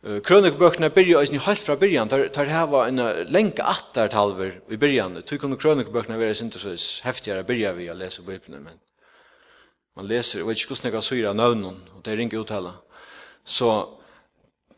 Krønnekbøkene 0.00 0.88
byrja 0.90 1.20
eisen 1.20 1.36
i 1.36 1.42
halvt 1.44 1.66
fra 1.68 1.76
byrjan, 1.76 2.08
der, 2.08 2.28
der 2.32 2.48
her 2.48 2.74
en 2.86 3.00
lenka 3.28 3.66
attartalver 3.68 4.54
i 4.72 4.76
byrjan. 4.80 5.22
Tog 5.22 5.42
kunne 5.42 5.58
krønnekbøkene 5.60 6.18
være 6.18 6.34
sintervis 6.34 7.02
heftigere 7.04 7.44
byrja 7.44 7.74
vi 7.76 7.90
å 7.92 7.96
lese 7.98 8.24
bøkene, 8.24 8.62
men 8.64 8.78
man 9.96 10.08
leser, 10.08 10.42
og 10.42 10.54
ikke 10.54 10.70
hvordan 10.70 10.88
jeg 10.88 10.94
kan 10.94 11.04
syre 11.04 11.34
nøvnen, 11.34 11.76
og 11.94 12.04
det 12.04 12.14
er 12.14 12.22
ikke 12.24 12.40
uttale. 12.40 12.72
Så 13.44 13.68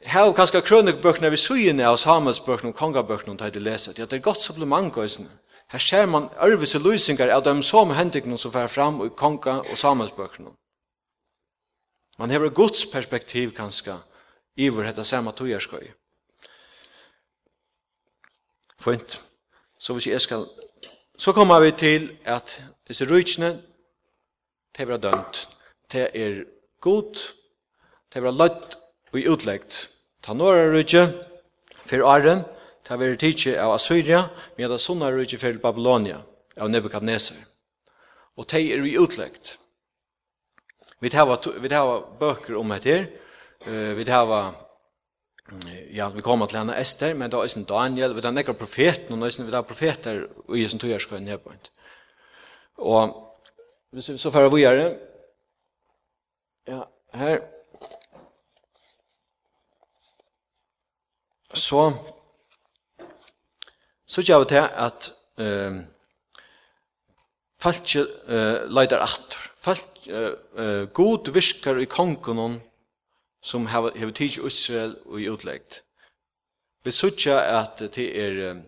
her 0.03 0.27
er 0.27 0.35
kanskje 0.35 0.64
krønnekbøkene 0.66 1.31
vi 1.31 1.38
syne 1.38 1.87
av 1.87 2.01
samhetsbøkene 2.03 2.72
og 2.72 2.79
kongabøkene, 2.81 3.38
der 3.38 3.55
de 3.55 3.62
leser, 3.62 3.94
ja, 3.98 4.09
det 4.11 4.18
er 4.18 4.27
godt 4.27 4.42
supplement, 4.42 4.96
og 4.96 5.07
Her 5.72 5.78
ser 5.78 6.06
man 6.06 6.28
ærvise 6.37 6.78
løsninger 6.78 7.32
av 7.32 7.44
dem 7.44 7.62
som 7.64 7.90
hendikken 7.96 8.37
som 8.38 8.52
fer 8.52 8.68
fram 8.68 9.00
i 9.06 9.08
konga 9.16 9.62
og 9.62 9.78
samhetsbøkene. 9.78 10.52
Man 12.18 12.30
hever 12.30 12.52
Guds 12.52 12.85
perspektiv 12.92 13.54
kanskje 13.56 13.96
hvor 14.52 14.85
dette 14.85 15.04
samme 15.04 15.32
togjerskøy. 15.32 15.87
Fint. 18.80 19.20
Så 19.78 19.96
hvis 19.96 20.06
jeg 20.06 20.20
skal... 20.20 20.44
Så 21.18 21.32
kommer 21.32 21.61
vi 21.61 21.70
til 21.70 22.18
at 22.24 22.62
disse 22.88 23.06
rujtjene, 23.08 23.62
det 24.76 24.88
er 24.90 24.96
dømt. 24.96 25.48
Det 25.92 26.11
er 26.14 26.44
god, 26.80 27.14
det 28.12 28.20
er 28.20 28.37
løtt 28.37 28.76
og 29.12 29.20
utleggt. 29.32 29.88
Ta 30.22 30.35
nåra 30.35 30.68
rujtje, 30.72 31.06
for 31.80 32.04
åren, 32.04 32.44
det 32.92 33.09
var 33.09 33.16
tidsi 33.16 33.57
av 33.57 33.72
Assyria, 33.74 34.26
men 34.57 34.70
det 34.70 34.78
sunnar 34.81 35.14
rujtje 35.16 35.38
fyrir 35.40 35.61
Babylonia, 35.62 36.18
av 36.61 36.70
Nebukadneser. 36.70 37.38
Og 38.37 38.48
de 38.52 38.62
er 38.72 38.83
vi 38.85 38.98
utleggt. 39.00 39.57
Vi 41.00 41.11
hava, 41.16 41.38
vi 41.59 41.72
hava 41.72 42.00
bøker 42.20 42.59
om 42.61 42.70
dette 42.74 42.92
her, 42.92 43.09
uh, 43.68 43.92
vi 43.98 44.11
hava 44.11 44.42
Ja, 45.92 46.07
vi 46.09 46.22
kommer 46.24 46.46
til 46.46 46.62
henne 46.62 46.76
Esther, 46.81 47.12
men 47.14 47.28
det 47.28 47.37
er 47.37 47.42
også 47.44 47.64
Daniel, 47.68 48.14
vi 48.14 48.22
har 48.24 48.33
nekker 48.33 48.55
profeten, 48.57 49.20
og 49.20 49.28
vi 49.28 49.52
har 49.52 49.66
profeter 49.66 50.22
og 50.46 50.57
i 50.57 50.64
sin 50.68 50.81
togjerskøy 50.81 51.18
nedbønt. 51.20 51.68
Og 52.78 53.11
hvis 53.92 54.09
vi 54.09 54.18
så 54.18 54.31
får 54.31 54.48
vi 54.48 54.62
gjøre 54.62 54.87
Ja, 56.68 56.85
her. 57.12 57.40
Så 61.55 61.92
så 64.12 64.20
gjør 64.20 64.42
vi 64.42 64.51
til 64.53 64.66
at 64.87 65.09
um, 65.40 65.79
folk 67.62 67.94
uh, 67.96 68.59
leider 68.68 69.01
atter. 69.01 69.38
Folk, 69.57 69.88
uh, 70.11 70.35
uh, 70.59 70.83
god 70.92 71.33
visker 71.33 71.81
i 71.81 71.88
kongen 71.88 72.61
som 73.42 73.66
har, 73.66 73.88
har 73.96 74.11
tid 74.11 74.37
i 74.37 74.46
Israel 74.46 74.96
og 75.07 75.20
i 75.20 75.31
utleggt. 75.33 75.81
Vi 76.85 76.90
sørger 76.90 77.40
at 77.62 77.81
det 77.94 78.09
er 78.25 78.51
um, 78.51 78.64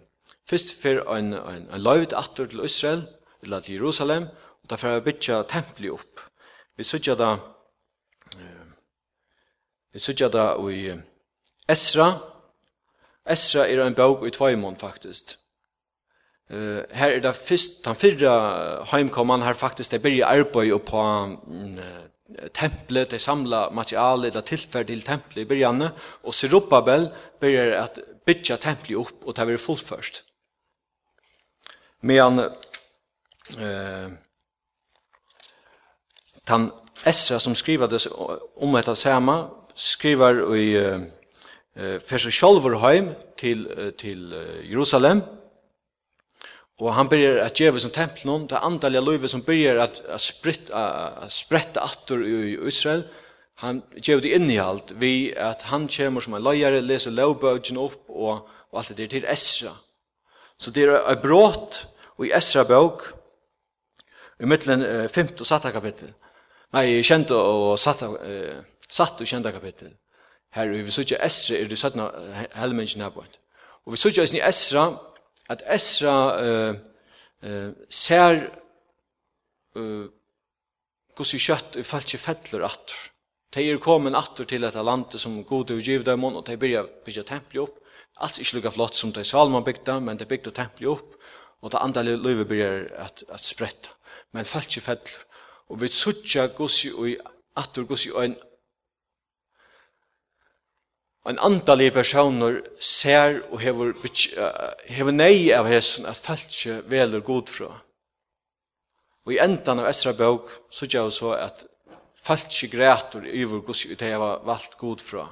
først 0.49 0.81
for 0.81 1.17
en, 1.17 1.35
en, 1.35 1.69
en 1.69 1.83
løyvet 1.83 2.17
atter 2.17 2.47
til 2.47 2.65
Israel, 2.65 3.05
eller 3.43 3.61
til 3.61 3.75
Jerusalem, 3.75 4.29
og 4.63 4.71
derfor 4.71 4.89
har 4.89 5.01
vi 5.01 5.13
bygget 5.13 5.51
tempelet 5.53 5.93
opp. 5.93 6.21
Vi 6.77 6.85
sørger 6.85 7.21
da, 7.21 7.33
uh, 8.41 8.69
vi 9.93 9.99
sørger 9.99 10.33
da 10.33 10.47
i 10.73 10.95
Esra, 11.69 12.34
Esra 13.25 13.65
er 13.69 13.81
en 13.81 13.97
bok 13.97 14.27
i 14.27 14.33
tvøymon, 14.35 14.77
faktisk. 14.77 15.39
Uh, 16.53 16.85
her 16.93 17.15
er 17.17 17.21
det 17.25 17.37
først, 17.37 17.85
den 17.87 17.97
fyrre 17.97 18.85
heimkomman 18.91 19.43
her 19.43 19.57
faktisk, 19.57 19.91
det 19.91 20.03
blir 20.03 20.27
arbeid 20.27 20.77
på 20.85 21.01
um, 21.01 21.79
templet, 22.55 23.11
de 23.11 23.19
samla 23.19 23.71
materialet, 23.73 24.35
det 24.35 24.45
tilferd 24.45 24.87
til 24.87 25.03
templet 25.03 25.43
i 25.43 25.49
byrjanne, 25.49 25.89
og 26.23 26.35
Sirupabel 26.35 27.09
byrjar 27.41 27.73
at 27.81 28.01
bytja 28.27 28.57
templet 28.61 29.01
opp, 29.01 29.25
og 29.25 29.37
det 29.37 29.47
blir 29.49 29.61
fullførst. 29.61 30.23
Men 32.05 32.41
uh, 33.57 34.09
tan 36.47 36.71
Esra 37.05 37.41
som 37.41 37.57
skriver 37.57 37.89
det 37.89 38.05
om 38.57 38.77
etter 38.77 38.97
sama, 38.97 39.47
skriver 39.75 40.45
i 40.57 40.69
uh, 40.77 41.01
eh 41.77 42.01
fer 42.01 42.19
sjálvur 42.19 42.79
til 43.37 43.93
til 43.99 44.35
Jerusalem. 44.71 45.23
Og 46.83 46.95
han 46.95 47.09
byrjar 47.09 47.45
at 47.45 47.55
geva 47.55 47.79
som 47.79 47.91
templen, 47.91 48.49
det 48.51 48.59
andalja 48.63 49.01
løyve 49.01 49.29
som 49.29 49.43
byrjar 49.43 49.79
at, 49.83 50.01
at, 50.09 50.21
spritt, 50.21 50.71
at 50.75 51.33
spretta 51.33 51.85
atter 51.85 52.25
i 52.27 52.57
Israel, 52.69 53.05
han 53.63 53.83
gjev 53.95 54.23
det 54.25 54.59
alt 54.59 54.95
vi 54.99 55.33
at 55.37 55.63
han 55.71 55.89
kommer 55.89 56.21
som 56.21 56.35
en 56.35 56.43
løyere, 56.43 56.83
leser 56.83 57.15
lovbøgen 57.15 57.79
opp 57.79 58.09
og, 58.09 58.49
og 58.73 58.79
alt 58.79 58.89
det 58.89 58.99
der 58.99 59.07
til 59.07 59.29
Esra. 59.31 59.71
Så 60.59 60.71
det 60.71 60.89
er 60.89 60.99
et 60.99 61.23
brått 61.23 61.85
og 62.19 62.27
i 62.27 62.33
Esra 62.35 62.65
bøk, 62.67 63.07
i 64.43 64.47
mittelen 64.51 64.83
eh, 64.83 65.09
5. 65.09 65.37
og 65.41 65.47
7. 65.47 65.71
kapittel. 65.73 66.11
Nei, 66.75 67.03
kjent 67.07 67.31
og 67.31 67.79
satt, 67.79 68.03
eh, 68.03 68.59
satt 68.91 69.23
og 69.23 69.31
kjent 69.31 69.47
kapittel 69.55 69.93
her, 70.55 70.71
og 70.71 70.87
vi 70.87 70.95
sykje 70.95 71.19
Esra, 71.25 71.59
er 71.59 71.71
det 71.71 71.79
sattna 71.79 72.09
helmengen 72.55 73.03
her 73.03 73.13
på 73.15 73.25
Og 73.85 73.93
vi 73.93 74.01
sykje 74.01 74.27
i 74.37 74.43
Esra, 74.43 74.87
at 75.51 75.63
Esra 75.69 76.17
uh, 76.41 76.77
uh, 77.45 77.73
ser 77.91 78.47
uh, 79.77 80.07
gos 81.15 81.35
i 81.35 81.43
kjøtt 81.43 81.79
i 81.79 81.87
falske 81.87 82.19
fettler 82.19 82.65
atter. 82.67 83.11
De 83.55 83.63
er 83.71 83.79
kommet 83.79 84.17
atter 84.19 84.49
til 84.51 84.65
dette 84.67 84.83
landet 84.83 85.21
som 85.21 85.43
god 85.47 85.71
og 85.71 85.83
giv 85.83 86.05
dem, 86.07 86.25
og 86.25 86.43
de 86.47 86.57
byrja 86.59 86.85
bygja 87.05 87.27
templi 87.29 87.61
opp. 87.63 87.77
Alt 88.23 88.39
er 88.39 88.47
ikke 88.47 88.59
lukka 88.59 88.73
flott 88.75 88.97
som 88.99 89.13
de 89.13 89.25
Salman 89.27 89.67
bygda, 89.67 89.99
men 90.01 90.19
de 90.19 90.27
bygda 90.27 90.51
templi 90.55 90.87
opp, 90.91 91.15
og 91.63 91.71
det 91.71 91.83
andre 91.83 92.17
livet 92.17 92.49
byrjar 92.49 92.89
at, 93.05 93.25
at 93.29 93.41
spretta. 93.41 93.91
Men 94.33 94.47
falske 94.47 94.81
fettler. 94.83 95.23
Og 95.71 95.81
vi 95.81 95.89
sykje 95.91 96.49
gos 96.57 96.83
i 96.85 97.15
atter 97.57 97.87
gos 97.87 98.07
i 98.07 98.15
en 98.25 98.35
en 101.33 101.41
antallig 101.41 101.93
personer 101.93 102.61
ser 102.81 103.39
og 103.51 103.61
hever, 103.63 103.95
hever 104.93 105.15
nei 105.17 105.53
av 105.57 105.69
hesen 105.69 106.05
at 106.09 106.21
falskje 106.21 106.83
veler 106.91 107.25
god 107.25 107.49
fra. 107.49 107.71
Og 109.25 109.33
i 109.33 109.41
endan 109.41 109.81
av 109.81 109.89
Esra 109.89 110.13
bøk 110.13 110.51
så 110.69 110.85
gjør 110.85 111.09
vi 111.09 111.17
så 111.17 111.31
at 111.39 111.65
falskje 112.25 112.69
græter 112.75 113.25
i 113.25 113.45
over 113.47 113.63
gus 113.65 113.87
ut 113.89 114.05
heva 114.05 114.35
valgt 114.45 114.77
god 114.81 115.01
fra 115.01 115.25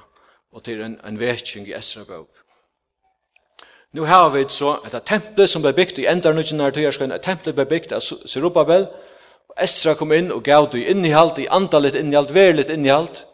og 0.53 0.61
til 0.65 0.81
en, 0.85 0.99
en 1.05 1.19
vekking 1.19 1.67
i 1.69 1.75
Esra 1.77 2.05
bøk. 2.05 2.29
Nu 3.93 4.05
har 4.09 4.31
vi 4.33 4.43
så 4.49 4.79
et 4.85 4.97
tempel 5.05 5.47
som 5.49 5.61
ble 5.61 5.73
bygd 5.77 6.01
i 6.01 6.07
endan 6.09 6.37
av 6.37 6.45
Esra 6.45 7.05
bøk, 7.05 7.13
et 7.13 7.25
tempel 7.25 7.53
ble 7.53 7.65
bygd 7.69 7.93
av 7.93 8.01
Serubabel, 8.01 8.87
og 9.49 9.61
Esra 9.61 9.93
kom 9.97 10.13
inn 10.13 10.33
og 10.33 10.41
gav 10.45 10.71
det 10.73 10.81
i 10.81 10.89
innihalt, 10.89 11.37
i 11.37 11.49
antallet 11.53 11.97
innihalt, 12.01 12.33
verligt 12.33 12.73
innihalt, 12.73 13.25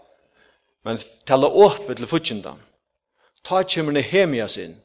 men 0.85 0.99
tala 1.27 1.47
åpne 1.47 1.95
til 1.95 2.07
futsinda. 2.09 2.53
Ta 3.43 3.63
kjemur 3.63 3.95
Nehemias 3.95 4.57
inn. 4.61 4.75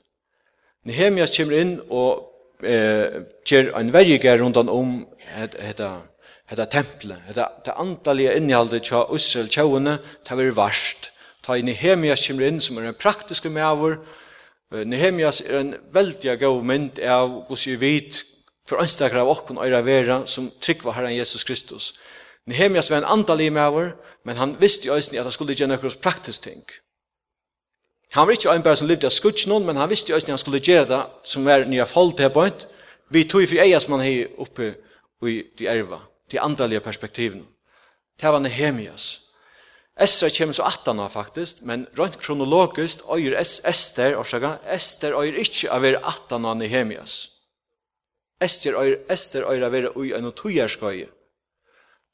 Nehemias 0.89 1.35
kjemur 1.35 1.59
inn 1.59 1.77
og 1.89 2.65
eh, 2.65 3.23
kjer 3.47 3.73
en 3.79 3.93
verger 3.95 4.41
rundt 4.43 4.59
om 4.59 4.99
hetta 5.35 5.95
hetta 6.51 6.67
temple, 6.69 7.17
hetta 7.29 7.49
ta 7.65 7.77
antallige 7.81 8.35
innhaldet 8.37 8.85
tja 8.85 9.05
Israel 9.15 9.49
tjóuna, 9.49 9.99
ta 10.25 10.37
verið 10.37 10.59
varst. 10.59 11.11
Ta 11.45 11.57
i 11.57 11.65
Nehemias 11.65 12.25
kemur 12.27 12.47
inn 12.47 12.61
som 12.61 12.79
er 12.79 12.91
ein 12.91 13.01
praktiskur 13.01 13.53
meavur. 13.53 13.99
Nehemias 14.71 15.43
er 15.45 15.61
ein 15.61 15.75
veldig 15.93 16.39
gav 16.41 16.63
mynd 16.67 17.01
av 17.05 17.43
kussu 17.49 17.77
vit 17.81 18.23
for 18.65 18.81
einstakra 18.81 19.23
av 19.23 19.33
okkun 19.35 19.61
eira 19.63 19.83
vera 19.85 20.23
sum 20.27 20.49
tryggva 20.61 20.95
Herren 20.97 21.15
Jesus 21.15 21.45
Kristus. 21.45 21.93
Nehemias 22.47 22.91
var 22.91 23.01
en 23.01 23.05
andalig 23.09 23.53
maver, 23.53 23.95
men 24.25 24.37
han 24.37 24.57
visste 24.61 24.89
i 24.89 24.91
øyne 24.91 25.19
at 25.19 25.25
han 25.25 25.33
skulle 25.33 25.55
gjøre 25.57 25.71
noen 25.73 26.01
praktisk 26.03 26.43
ting. 26.45 26.65
Han 28.13 28.27
var 28.27 28.37
ikke 28.37 28.53
en 28.53 28.63
bare 28.63 28.77
som 28.77 28.89
levde 28.89 29.09
av 29.09 29.15
skutsen, 29.17 29.55
men 29.65 29.77
han 29.81 29.91
visste 29.91 30.13
i 30.13 30.15
øyne 30.15 30.29
at 30.29 30.37
han 30.37 30.43
skulle 30.43 30.61
gjøre 30.61 30.89
det 30.91 31.03
som 31.25 31.45
var 31.45 31.65
nye 31.65 31.87
folk 31.87 32.17
til 32.17 32.31
point. 32.31 32.67
Vi 33.11 33.25
tog 33.25 33.49
for 33.49 33.65
eier 33.65 33.81
som 33.81 33.97
han 33.97 34.05
har 34.05 34.29
oppe 34.39 34.75
i 35.25 35.43
de 35.59 35.67
erva, 35.67 36.03
de 36.31 36.41
andalige 36.41 36.81
perspektiven. 36.81 37.47
Det 38.21 38.29
var 38.33 38.41
Nehemias. 38.41 39.25
Esra 39.97 40.29
kommer 40.29 40.55
så 40.55 40.67
attan 40.67 41.01
av 41.01 41.13
faktisk, 41.15 41.63
men 41.63 41.87
rent 41.99 42.19
kronologisk 42.19 43.05
øyer 43.15 43.37
Esther, 43.39 43.71
Ester, 43.71 44.17
årsaka, 44.19 44.57
Ester 44.67 45.15
øyer 45.15 45.39
ikke 45.39 45.71
av 45.71 45.83
være 45.83 46.03
attan 46.03 46.45
av 46.45 46.57
Nehemias. 46.59 47.31
Ester 48.43 48.75
øyer, 48.75 48.97
Ester 49.09 49.47
øyer 49.47 49.67
av 49.67 49.73
være 49.73 49.97
ui 49.97 50.13
en 50.13 50.27
og. 50.27 51.14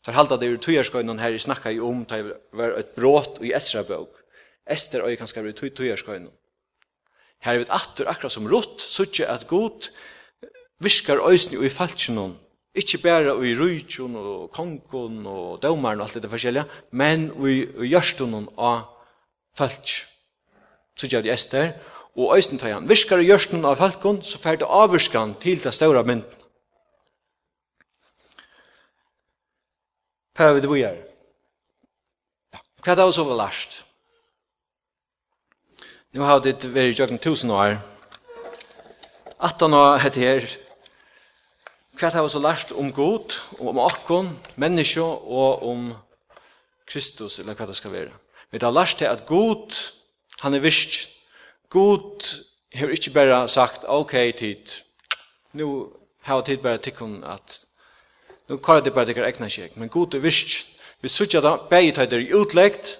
Tar 0.05 0.17
halda 0.17 0.39
det 0.41 0.49
ur 0.49 0.61
tujarskøynen 0.65 1.21
her 1.21 1.35
i 1.37 1.41
snakka 1.43 1.73
i 1.75 1.81
om, 1.85 2.05
tar 2.09 2.25
var 2.57 2.79
et 2.81 2.95
brått 2.97 3.41
i 3.45 3.53
Esra 3.57 3.83
bøk. 3.85 4.23
Ester 4.71 5.03
og 5.05 5.11
jeg 5.11 5.19
kan 5.21 5.29
skrive 5.29 5.53
i 5.53 5.73
tujarskøynen. 5.77 6.31
Her 7.45 7.57
er 7.57 7.63
vi 7.63 7.73
atter 7.73 8.09
akkurat 8.09 8.33
som 8.33 8.49
rått, 8.49 8.81
suttje 8.81 9.29
at 9.29 9.47
god 9.49 9.89
viskar 10.85 11.21
øysni 11.25 11.59
og 11.59 11.67
i 11.67 11.73
falskjennom. 11.73 12.37
Ikke 12.77 13.01
bare 13.03 13.33
i 13.45 13.55
rujtjon 13.59 14.15
og 14.17 14.51
kongen 14.55 15.25
og 15.27 15.59
dømeren 15.63 16.01
og 16.01 16.07
alt 16.07 16.23
det 16.23 16.31
forskjellige, 16.31 16.69
men 16.93 17.31
i 17.49 17.65
gjørstunnen 17.91 18.47
av 18.57 18.85
falsk. 19.59 20.05
Suttje 20.97 21.21
at 21.21 21.29
i 21.29 21.33
Ester, 21.35 21.73
og 22.17 22.37
øysni 22.37 22.61
tar 22.61 22.77
han. 22.77 22.89
Virkar 22.89 23.21
i 23.21 23.29
gjørstunnen 23.29 23.69
av 23.69 23.81
falskon, 23.81 24.21
så 24.23 24.39
fær 24.39 24.61
det 24.61 24.69
avvirskan 24.69 25.35
til 25.43 25.61
det 25.65 25.75
større 25.75 26.05
mynden. 26.05 26.40
Per 30.35 30.55
vi 30.55 30.63
det 30.63 30.71
vi 30.71 30.83
er. 30.87 30.99
Hva 32.81 32.93
er 32.93 32.99
det 32.99 33.05
også 33.05 33.25
var 33.29 33.39
lærst? 33.43 33.83
Nå 36.17 36.25
har 36.27 36.41
det 36.43 36.57
vært 36.73 36.95
i 36.95 36.99
jøkken 36.99 37.21
tusen 37.23 37.53
år. 37.55 37.77
At 39.41 39.61
han 39.63 39.77
har 39.77 40.01
hatt 40.03 40.19
her. 40.19 40.47
Hva 41.99 42.09
er 42.09 42.17
det 42.17 42.25
også 42.25 42.41
lærst 42.43 42.73
om 42.73 42.93
god, 42.93 43.37
og 43.59 43.73
om 43.75 43.83
akkon, 43.85 44.31
menneske 44.57 45.03
og 45.05 45.63
om 45.69 45.91
Kristus, 46.89 47.39
eller 47.39 47.55
hva 47.55 47.69
det 47.69 47.77
skal 47.79 47.93
være. 47.93 48.15
Vi 48.51 48.59
har 48.63 48.73
lærst 48.75 48.99
til 48.99 49.11
at 49.11 49.27
god, 49.27 49.77
han 50.41 50.55
er 50.55 50.65
visst. 50.65 50.97
God 51.69 52.27
har 52.75 52.89
ikke 52.89 53.13
bare 53.15 53.49
sagt, 53.49 53.85
ok, 53.89 54.17
tid, 54.39 54.81
nu 55.53 55.93
har 56.23 56.41
tid 56.41 56.59
bare 56.59 56.79
tikkun 56.79 57.25
at 57.25 57.61
nu 58.51 58.59
kvar 58.59 58.81
det 58.83 58.91
bara 58.95 59.07
det 59.07 59.15
egna 59.23 59.47
kjek, 59.47 59.77
men 59.79 59.89
god 59.89 60.15
er 60.15 60.25
visst. 60.25 60.81
Vi 61.01 61.09
sutja 61.09 61.41
da, 61.41 61.55
begge 61.71 61.93
tar 61.95 62.09
det 62.11 62.33
utlegt, 62.35 62.97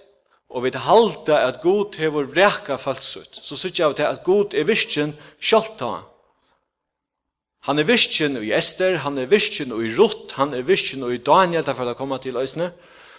og 0.49 0.63
vi 0.63 0.71
halda 0.75 1.41
at 1.49 1.59
god 1.63 1.99
hever 1.99 2.29
vreka 2.31 2.77
falsut. 2.79 3.41
Så 3.43 3.57
sutja 3.57 3.89
vi 3.89 3.99
til 3.99 4.07
at 4.07 4.23
god 4.25 4.55
er 4.55 4.65
visstjen 4.65 5.17
sjalta. 5.43 6.05
Han 7.67 7.79
er 7.79 7.85
visstjen 7.85 8.39
i 8.39 8.53
Ester, 8.55 8.97
han 9.03 9.19
er 9.19 9.27
visstjen 9.27 9.75
i 9.75 9.91
Rutt, 9.99 10.33
han 10.39 10.55
er 10.55 10.63
visstjen 10.63 11.03
i 11.11 11.19
Daniel, 11.19 11.67
derfor 11.67 11.85
det 11.85 11.99
kommer 11.99 12.19
til 12.19 12.37
Øysene. 12.37 12.71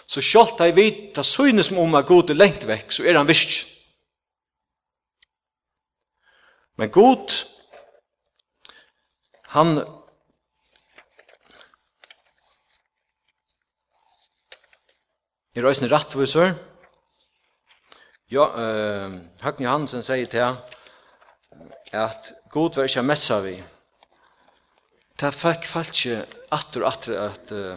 Så 0.06 0.20
sjalta 0.24 0.66
i 0.66 0.74
vid, 0.74 1.14
det 1.14 1.26
synes 1.26 1.70
om 1.70 1.94
at 1.94 2.06
god 2.06 2.30
er 2.30 2.40
lengt 2.40 2.66
vekk, 2.66 2.92
så 2.92 3.04
er 3.04 3.20
han 3.20 3.28
visstjen. 3.28 3.68
Men 6.80 6.90
god, 6.90 7.28
han 9.52 9.84
er 15.54 15.66
røysene 15.66 15.90
rattviser. 15.92 16.54
Ja, 18.32 18.46
eh, 18.56 19.16
Høgni 19.44 19.68
Hansen 19.68 20.02
sier 20.04 20.26
til 20.32 20.56
at 21.92 22.32
god 22.50 22.78
var 22.78 22.88
ikke 22.88 23.04
messa 23.04 23.40
vi. 23.44 23.58
Ta 25.20 25.28
fikk 25.30 25.66
falt 25.68 25.92
ikke 25.92 26.22
atter 26.56 26.82
og 26.82 26.88
atter 26.88 27.18
at 27.20 27.52
uh, 27.52 27.76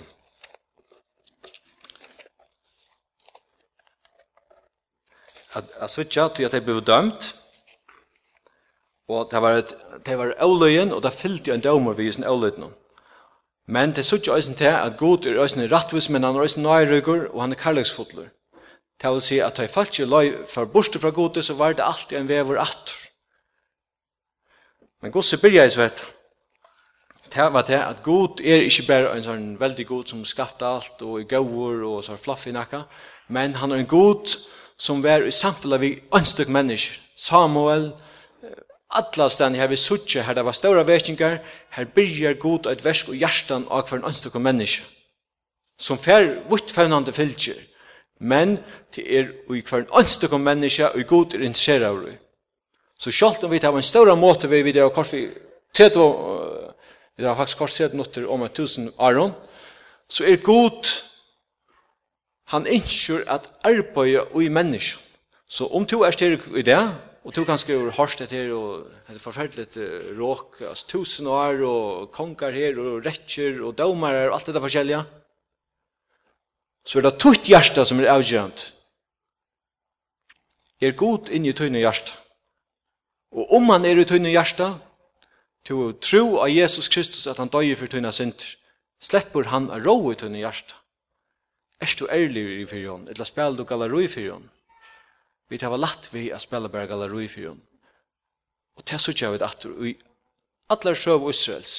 at 5.60 5.76
at 5.84 5.92
switcha 5.92 6.30
til 6.30 6.48
at 6.48 6.56
det 6.56 6.64
ble 6.64 6.80
dømt. 6.80 7.28
Og 9.12 9.28
det 9.32 9.42
var 9.44 9.60
et 9.60 9.76
det 10.06 10.18
var 10.18 10.34
øløyen 10.44 10.94
og 10.96 11.04
det 11.04 11.14
fylte 11.14 11.54
en 11.54 11.62
dømer 11.62 11.94
vi 11.94 12.08
i 12.08 12.16
sin 12.16 12.24
øløyen. 12.24 12.72
Men 13.68 13.96
det 13.96 14.06
suttje 14.06 14.34
eisen 14.36 14.56
til 14.56 14.70
at 14.70 14.98
god 14.98 15.26
er 15.26 15.40
eisen 15.42 15.66
rettvis, 15.72 16.10
men 16.10 16.24
han 16.24 16.36
er 16.36 16.46
eisen 16.46 16.64
nøyrygger, 16.64 17.28
og 17.34 17.42
han 17.42 17.52
er 17.52 17.62
kærleksfotler. 17.62 18.28
Det 19.02 19.12
vil 19.12 19.22
si 19.22 19.40
at 19.44 19.58
da 19.58 19.66
falsk 19.66 20.00
i 20.00 20.06
løy 20.06 20.30
for 20.48 20.70
borste 20.70 21.00
fra 21.00 21.10
god, 21.10 21.42
så 21.44 21.54
var 21.54 21.74
det 21.74 21.86
alltid 21.86 22.18
en 22.18 22.30
vever 22.30 22.62
atter. 22.62 22.96
Men 25.02 25.12
god 25.12 25.24
så 25.24 25.42
byrja 25.42 25.66
i 25.66 25.70
svett. 25.70 26.06
Det 27.34 27.54
var 27.54 27.62
det 27.68 27.82
at 27.82 28.04
god 28.04 28.40
er 28.40 28.64
ikke 28.64 28.88
bare 28.88 29.18
en 29.18 29.26
sånn 29.26 29.48
veldig 29.60 29.86
god 29.88 30.14
som 30.14 30.26
skapte 30.26 30.66
alt, 30.66 31.02
og 31.02 31.20
er 31.20 31.30
gauur, 31.30 31.82
og 31.90 32.04
så 32.04 32.16
fluff 32.18 32.46
nakka, 32.48 32.86
men 33.28 33.58
han 33.60 33.72
er 33.72 33.82
en 33.82 33.90
god 33.90 34.30
som 34.78 35.04
var 35.04 35.26
i 35.26 35.32
samfunnet 35.32 35.82
vi 35.82 35.92
ønstøk 36.16 36.48
mennesker. 36.48 37.02
Samuel, 37.18 37.90
Samuel, 37.90 37.94
alla 38.96 39.30
stan 39.30 39.56
her 39.56 39.68
vi 39.68 39.78
suttje, 39.78 40.24
her 40.24 40.34
det 40.34 40.46
var 40.46 40.56
stora 40.56 40.84
vekingar 40.88 41.40
her 41.76 41.86
byrjar 41.96 42.38
god 42.40 42.68
et 42.72 42.84
versk 42.86 43.12
og 43.12 43.20
hjertan 43.20 43.68
av 43.70 43.88
hver 43.88 44.00
en 44.00 44.10
ønstak 44.10 44.36
menneske, 44.40 44.84
som 45.78 46.00
fer 46.00 46.30
vuttfevnande 46.50 47.14
fylgjer, 47.16 47.58
men 48.20 48.58
til 48.96 49.08
er 49.08 49.32
og 49.50 49.58
i 49.58 49.64
hver 49.64 49.84
en 49.84 49.98
ønstak 50.02 50.38
menneske, 50.40 50.92
og 50.92 51.08
god 51.08 51.36
er 51.36 51.44
interessert 51.44 51.88
av 51.88 52.00
det. 52.06 52.18
Så 53.00 53.12
sjalt 53.12 53.44
om 53.44 53.52
vi 53.52 53.60
tar 53.60 53.76
en 53.76 53.84
stora 53.84 54.16
måte 54.16 54.48
vi 54.48 54.62
videre, 54.64 54.88
og 54.88 54.96
kort 54.96 55.12
vi 55.14 55.28
tredje, 55.76 56.06
vi 57.18 57.26
har 57.26 57.36
faktisk 57.36 57.58
kort 57.58 57.76
tredje 57.76 57.98
notter 57.98 58.28
om 58.32 58.44
et 58.44 58.56
tusen 58.56 58.92
aron, 58.98 59.34
så 60.08 60.24
er 60.24 60.40
god, 60.44 60.88
han 62.54 62.68
innskjør 62.68 63.26
at 63.28 63.50
arbeid 63.66 64.22
og 64.32 64.44
i 64.44 64.50
menneske. 64.50 65.02
Så 65.50 65.68
om 65.68 65.86
to 65.86 66.02
er 66.04 66.16
styrir 66.16 66.42
i 66.58 66.64
det, 66.66 66.80
Og 67.26 67.34
to 67.34 67.42
kanske 67.46 67.74
ur 67.74 67.92
harst 67.92 68.20
det 68.20 68.32
her, 68.32 68.52
och 68.54 68.88
det 69.08 69.20
förfärligt 69.20 69.78
råk, 70.18 70.62
altså 70.62 70.88
tusen 70.88 71.28
år 71.28 71.64
och 71.64 72.12
konkar 72.12 72.52
her, 72.52 72.80
och 72.80 73.04
rätcher 73.04 73.62
och 73.62 73.74
domare 73.74 74.28
og 74.28 74.34
allt 74.34 74.46
det 74.46 74.54
där 74.54 74.62
förskälliga. 74.62 75.06
Så 76.86 77.00
er 77.00 77.02
det 77.02 77.20
tutt 77.20 77.50
hjärta 77.50 77.86
som 77.86 78.00
är 78.00 78.08
avgörande. 78.08 78.62
Er 80.82 80.92
god 80.92 81.30
inn 81.30 81.46
i 81.46 81.54
tøyne 81.54 81.80
hjärta. 81.80 82.14
Og 83.32 83.54
om 83.58 83.70
han 83.70 83.86
er 83.86 83.98
i 83.98 84.06
tunne 84.06 84.30
til 85.66 85.76
å 85.76 85.94
tro 85.98 86.38
av 86.38 86.50
Jesus 86.50 86.88
Kristus 86.88 87.28
at 87.28 87.38
han 87.42 87.50
døy 87.50 87.76
for 87.76 87.88
tøyne 87.88 88.12
synder, 88.12 88.56
slipper 89.02 89.50
han 89.50 89.72
å 89.72 89.80
rå 89.82 90.12
i 90.12 90.16
tøyne 90.16 90.38
hjärta. 90.38 90.76
Er 91.82 91.96
du 92.00 92.06
ærlig 92.08 92.62
i 92.62 92.66
fyrjon, 92.66 93.08
eller 93.08 93.26
spiller 93.26 93.58
du 93.58 93.66
galler 93.66 94.00
i 94.00 94.08
fyrjon? 94.08 94.50
Vi 95.50 95.60
tar 95.62 95.76
latt 95.78 96.10
vi 96.14 96.30
å 96.34 96.40
spille 96.42 96.72
bare 96.72 96.90
galleri 96.90 97.28
for 97.30 97.50
henne. 97.50 97.62
Og 98.76 98.84
det 98.90 99.00
sørger 99.00 99.36
vi 99.36 99.44
at 99.46 99.68
vi 99.80 99.92
atler 100.74 100.98
søv 100.98 101.30
Israels. 101.30 101.76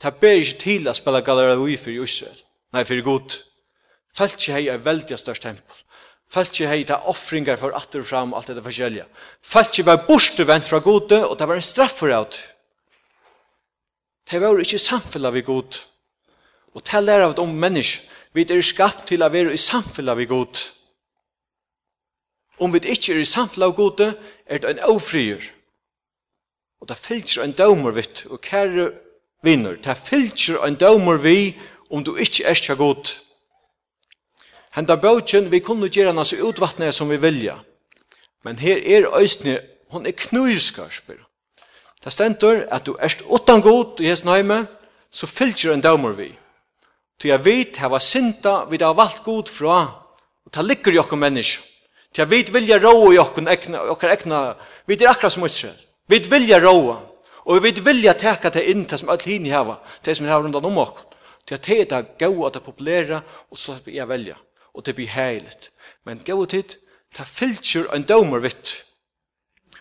Det 0.00 0.12
ber 0.20 0.38
ikke 0.40 0.60
til 0.62 0.88
at 0.88 0.98
spela 0.98 1.20
galleri 1.24 1.76
for 1.80 1.90
Israel. 1.90 2.38
Nei, 2.74 2.84
for 2.84 3.02
god. 3.06 3.36
Felt 4.14 4.38
ikke 4.38 4.56
hei 4.56 4.66
er 4.70 4.82
veldig 4.82 5.18
størst 5.18 5.44
tempel. 5.46 5.82
Felt 6.30 6.50
ikke 6.54 6.70
hei 6.70 6.82
ta 6.86 7.00
offringar 7.10 7.58
for 7.60 7.74
atter 7.76 8.02
og 8.02 8.08
fram 8.08 8.34
alt 8.34 8.50
det 8.50 8.64
forskjellige. 8.64 9.06
Felt 9.42 9.74
ikke 9.74 9.90
var 9.90 10.04
bostevent 10.08 10.66
fra 10.66 10.80
gode, 10.82 11.20
og 11.26 11.36
det 11.38 11.48
var 11.48 11.60
en 11.60 11.66
straff 11.66 11.98
for 12.00 12.14
alt. 12.14 12.40
Det 14.30 14.40
var 14.40 14.58
ikke 14.58 14.80
samfunnet 14.80 15.34
vi 15.34 15.44
god. 15.46 15.80
Og 16.74 16.82
det 16.82 17.02
lærer 17.04 17.34
vi 17.34 17.42
om 17.42 17.54
mennesker. 17.54 18.10
Vi 18.34 18.42
er 18.50 18.62
skapt 18.66 19.06
til 19.06 19.22
å 19.22 19.30
være 19.30 19.52
i 19.54 19.60
samfunnet 19.60 20.18
vi 20.18 20.26
god. 20.26 20.58
Om 22.58 22.72
vi 22.72 22.78
ikke 22.78 23.14
er 23.14 23.20
i 23.20 23.28
samfunnet 23.28 23.66
av 23.66 23.74
gode, 23.76 24.14
er 24.46 24.58
det 24.62 24.70
en 24.70 24.84
avfrier. 24.90 25.42
Og 26.80 26.88
det 26.88 27.00
fylgjer 27.00 27.44
en 27.44 27.56
dømer 27.56 27.94
vidt, 27.96 28.26
og 28.30 28.40
kære 28.44 28.90
vinner, 29.42 29.76
det 29.76 29.96
fylgjer 29.96 30.64
en 30.66 30.78
dømer 30.78 31.16
vi 31.16 31.54
om 31.90 32.04
du 32.04 32.14
ikke 32.16 32.44
er 32.44 32.54
så 32.54 32.76
god. 32.76 33.12
Henda 34.74 34.96
bøtjen, 34.96 35.50
vi 35.50 35.62
kunne 35.62 35.88
gjøre 35.88 36.12
henne 36.12 36.24
så 36.26 36.40
utvattnet 36.42 36.94
som 36.94 37.10
vi 37.10 37.20
vilja. 37.22 37.58
Men 38.44 38.58
her 38.58 38.76
er 38.82 39.10
øysene, 39.16 39.60
hon 39.90 40.06
er 40.06 40.16
knuskarspyr. 40.18 41.22
Det 42.04 42.12
stendur 42.12 42.64
at 42.70 42.86
du 42.86 42.96
erst 43.00 43.22
utan 43.22 43.62
god 43.62 44.00
i 44.00 44.10
hans 44.10 44.24
nøyme, 44.24 44.66
så 45.10 45.26
fylgjer 45.26 45.72
en 45.72 45.84
dømer 45.84 46.12
vi. 46.18 46.32
Så 47.20 47.28
jeg 47.28 47.44
vet, 47.44 47.78
jeg 47.80 47.90
var 47.90 48.02
synda, 48.02 48.64
vi 48.70 48.76
har 48.80 48.92
valgt 48.92 49.22
god 49.24 49.48
fra, 49.48 49.78
og 50.44 50.54
det 50.54 50.64
ligger 50.64 50.92
jo 50.92 51.02
ikke 51.02 51.16
mennesker. 51.16 51.73
Tja, 52.14 52.24
vi 52.24 52.42
vilja 52.42 52.78
råa 52.78 53.14
i 53.14 53.18
okkar 53.18 53.48
egna, 53.50 53.80
okkar 53.90 54.12
egna, 54.14 54.54
vi 54.86 54.94
er 54.94 55.10
akkurat 55.10 55.34
som 55.34 55.46
Israel. 55.46 55.74
Vi 56.06 56.20
vilja 56.30 56.60
råa, 56.62 56.94
og 57.50 57.64
vi 57.64 57.72
vilja 57.74 58.14
teka 58.14 58.52
det 58.54 58.62
inn 58.70 58.84
til 58.86 59.00
som 59.00 59.10
alt 59.10 59.26
hini 59.26 59.50
hava, 59.50 59.80
til 60.02 60.14
som 60.14 60.26
vi 60.26 60.30
har 60.30 60.44
rundt 60.44 60.54
om 60.54 60.78
okkar. 60.78 61.08
Tja, 61.44 61.58
det 61.58 61.80
er 61.80 61.88
det 61.90 62.18
gau 62.22 62.46
at 62.46 62.54
det 62.54 62.62
populæra, 62.62 63.18
og 63.50 63.58
så 63.58 63.74
er 63.74 63.90
jeg 63.98 64.08
velja, 64.08 64.38
og 64.74 64.86
det 64.86 64.94
blir 64.94 65.10
heiligt. 65.10 65.72
Men 66.06 66.22
gau 66.22 66.46
tid, 66.46 66.78
ta 67.14 67.26
fylkjer 67.26 67.90
en 67.96 68.06
domer 68.06 68.46
vitt. 68.46 68.76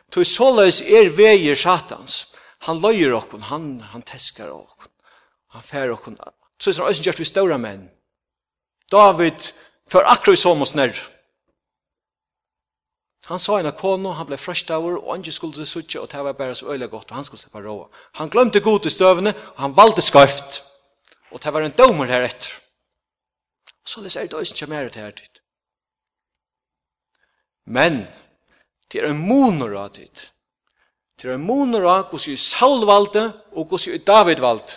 Tog 0.09 0.25
såleis 0.25 0.81
er 0.81 1.13
veier 1.13 1.55
satans, 1.55 2.33
han 2.65 2.81
løyer 2.81 3.13
okkar, 3.13 3.45
han, 3.53 3.77
han 3.93 4.01
teskar 4.01 4.49
okkar, 4.49 4.89
han 5.53 5.61
fær 5.61 5.93
okkar, 5.93 6.17
så 6.57 6.71
er 6.71 6.81
det 6.81 6.89
også 6.89 7.09
gjort 7.11 7.21
vi 7.21 7.29
ståra 7.29 7.61
menn. 7.61 7.91
David, 8.91 9.53
for 9.89 10.05
akkurat 10.09 10.41
som 10.41 10.61
oss 10.65 10.73
nærre, 10.73 11.12
Han 13.25 13.39
sa 13.39 13.59
en 13.59 13.71
kono, 13.71 14.11
han 14.17 14.27
ble 14.27 14.37
frøstaver, 14.37 14.97
og 14.99 15.13
han 15.15 15.31
skulle 15.31 15.55
til 15.55 15.67
suttje, 15.67 16.01
og 16.01 16.11
det 16.11 16.23
var 16.25 16.35
bare 16.35 16.55
så 16.55 16.71
øyelig 16.73 16.89
godt, 16.89 17.11
og 17.11 17.15
han 17.15 17.25
skulle 17.25 17.39
slippe 17.39 17.61
råa. 17.63 17.87
Han 18.19 18.29
glemte 18.29 18.59
god 18.59 18.85
i 18.85 18.89
støvene, 18.89 19.31
og 19.55 19.61
han 19.61 19.77
valgte 19.77 20.01
skøyft. 20.01 20.63
Og 21.31 21.43
det 21.43 21.53
var 21.53 21.63
en 21.63 21.77
domer 21.77 22.11
her 22.11 22.27
etter. 22.27 22.51
Og 23.83 23.89
så 23.89 24.01
leser 24.01 24.27
det 24.27 24.33
øyne 24.33 24.59
kommer 24.59 24.89
til 24.89 25.01
her 25.01 25.11
tid. 25.11 25.39
Men, 27.65 28.07
det 28.91 29.01
er 29.01 29.09
en 29.09 29.27
moner 29.27 29.77
av 29.79 29.89
tid. 29.95 30.27
Det 31.15 31.29
er 31.29 31.37
en 31.37 31.47
moner 31.47 31.87
av 31.87 32.11
hos 32.11 32.27
i 32.27 32.35
Saul 32.37 32.83
valgte, 32.85 33.31
og 33.55 33.71
hos 33.71 33.87
i 33.87 33.97
David 33.97 34.43
valgte. 34.43 34.75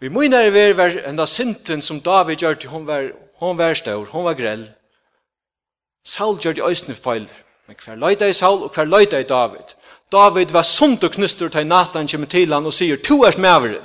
Vi 0.00 0.08
må 0.08 0.22
nærvere 0.24 0.72
hver 0.72 1.02
enda 1.10 1.26
sinten 1.26 1.82
som 1.82 2.00
David 2.00 2.40
gjør 2.40 2.54
til 2.54 2.70
hun 2.72 2.86
var, 2.86 3.10
hun 3.36 3.58
var 3.58 3.74
stør, 3.76 4.08
hun 4.08 4.24
var 4.24 4.34
grell. 4.34 4.64
Saul 6.04 6.38
gjør 6.38 6.52
de 6.52 6.60
øyne 6.60 6.94
feil, 6.94 7.30
men 7.66 7.76
hver 7.84 7.94
løyde 7.94 8.30
i 8.30 8.32
Saul 8.32 8.62
og 8.62 8.74
hver 8.74 8.84
løyde 8.84 9.20
i 9.20 9.24
David. 9.24 9.76
David 10.12 10.52
var 10.52 10.62
sunt 10.62 11.04
og 11.04 11.12
knustur 11.12 11.48
til 11.48 11.66
Nathan 11.66 12.08
kommer 12.08 12.26
til 12.26 12.52
han 12.52 12.66
og 12.66 12.72
sier, 12.72 12.96
«Tu 12.96 13.22
er 13.22 13.38
maveren!» 13.38 13.84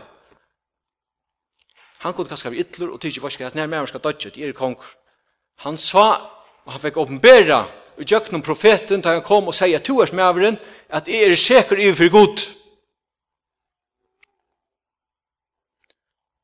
Han 1.99 2.13
kunne 2.13 2.27
kanskje 2.27 2.51
være 2.51 2.59
ytler 2.59 2.89
og 2.93 3.01
tidsi 3.01 3.21
varske 3.21 3.45
at 3.45 3.55
nær 3.55 3.67
maveren 3.67 3.87
skal 3.87 4.03
dødje, 4.03 4.29
det 4.29 4.49
er 4.49 4.53
kong. 4.53 4.77
Han 5.65 5.77
sa, 5.77 6.05
og 6.65 6.71
han 6.71 6.81
fikk 6.81 6.97
åpenbæra, 6.97 7.65
og 7.97 8.03
gjøknum 8.03 8.41
profeten 8.41 9.01
da 9.01 9.13
han 9.13 9.23
kom 9.23 9.47
og 9.47 9.55
sier, 9.55 9.79
«Tu 9.79 10.01
ert 10.01 10.13
maveren!» 10.13 10.57
at 10.89 11.07
jeg 11.07 11.31
er 11.31 11.35
sikker 11.35 11.77
i 11.77 11.93
for 11.93 12.11
god. 12.11 12.41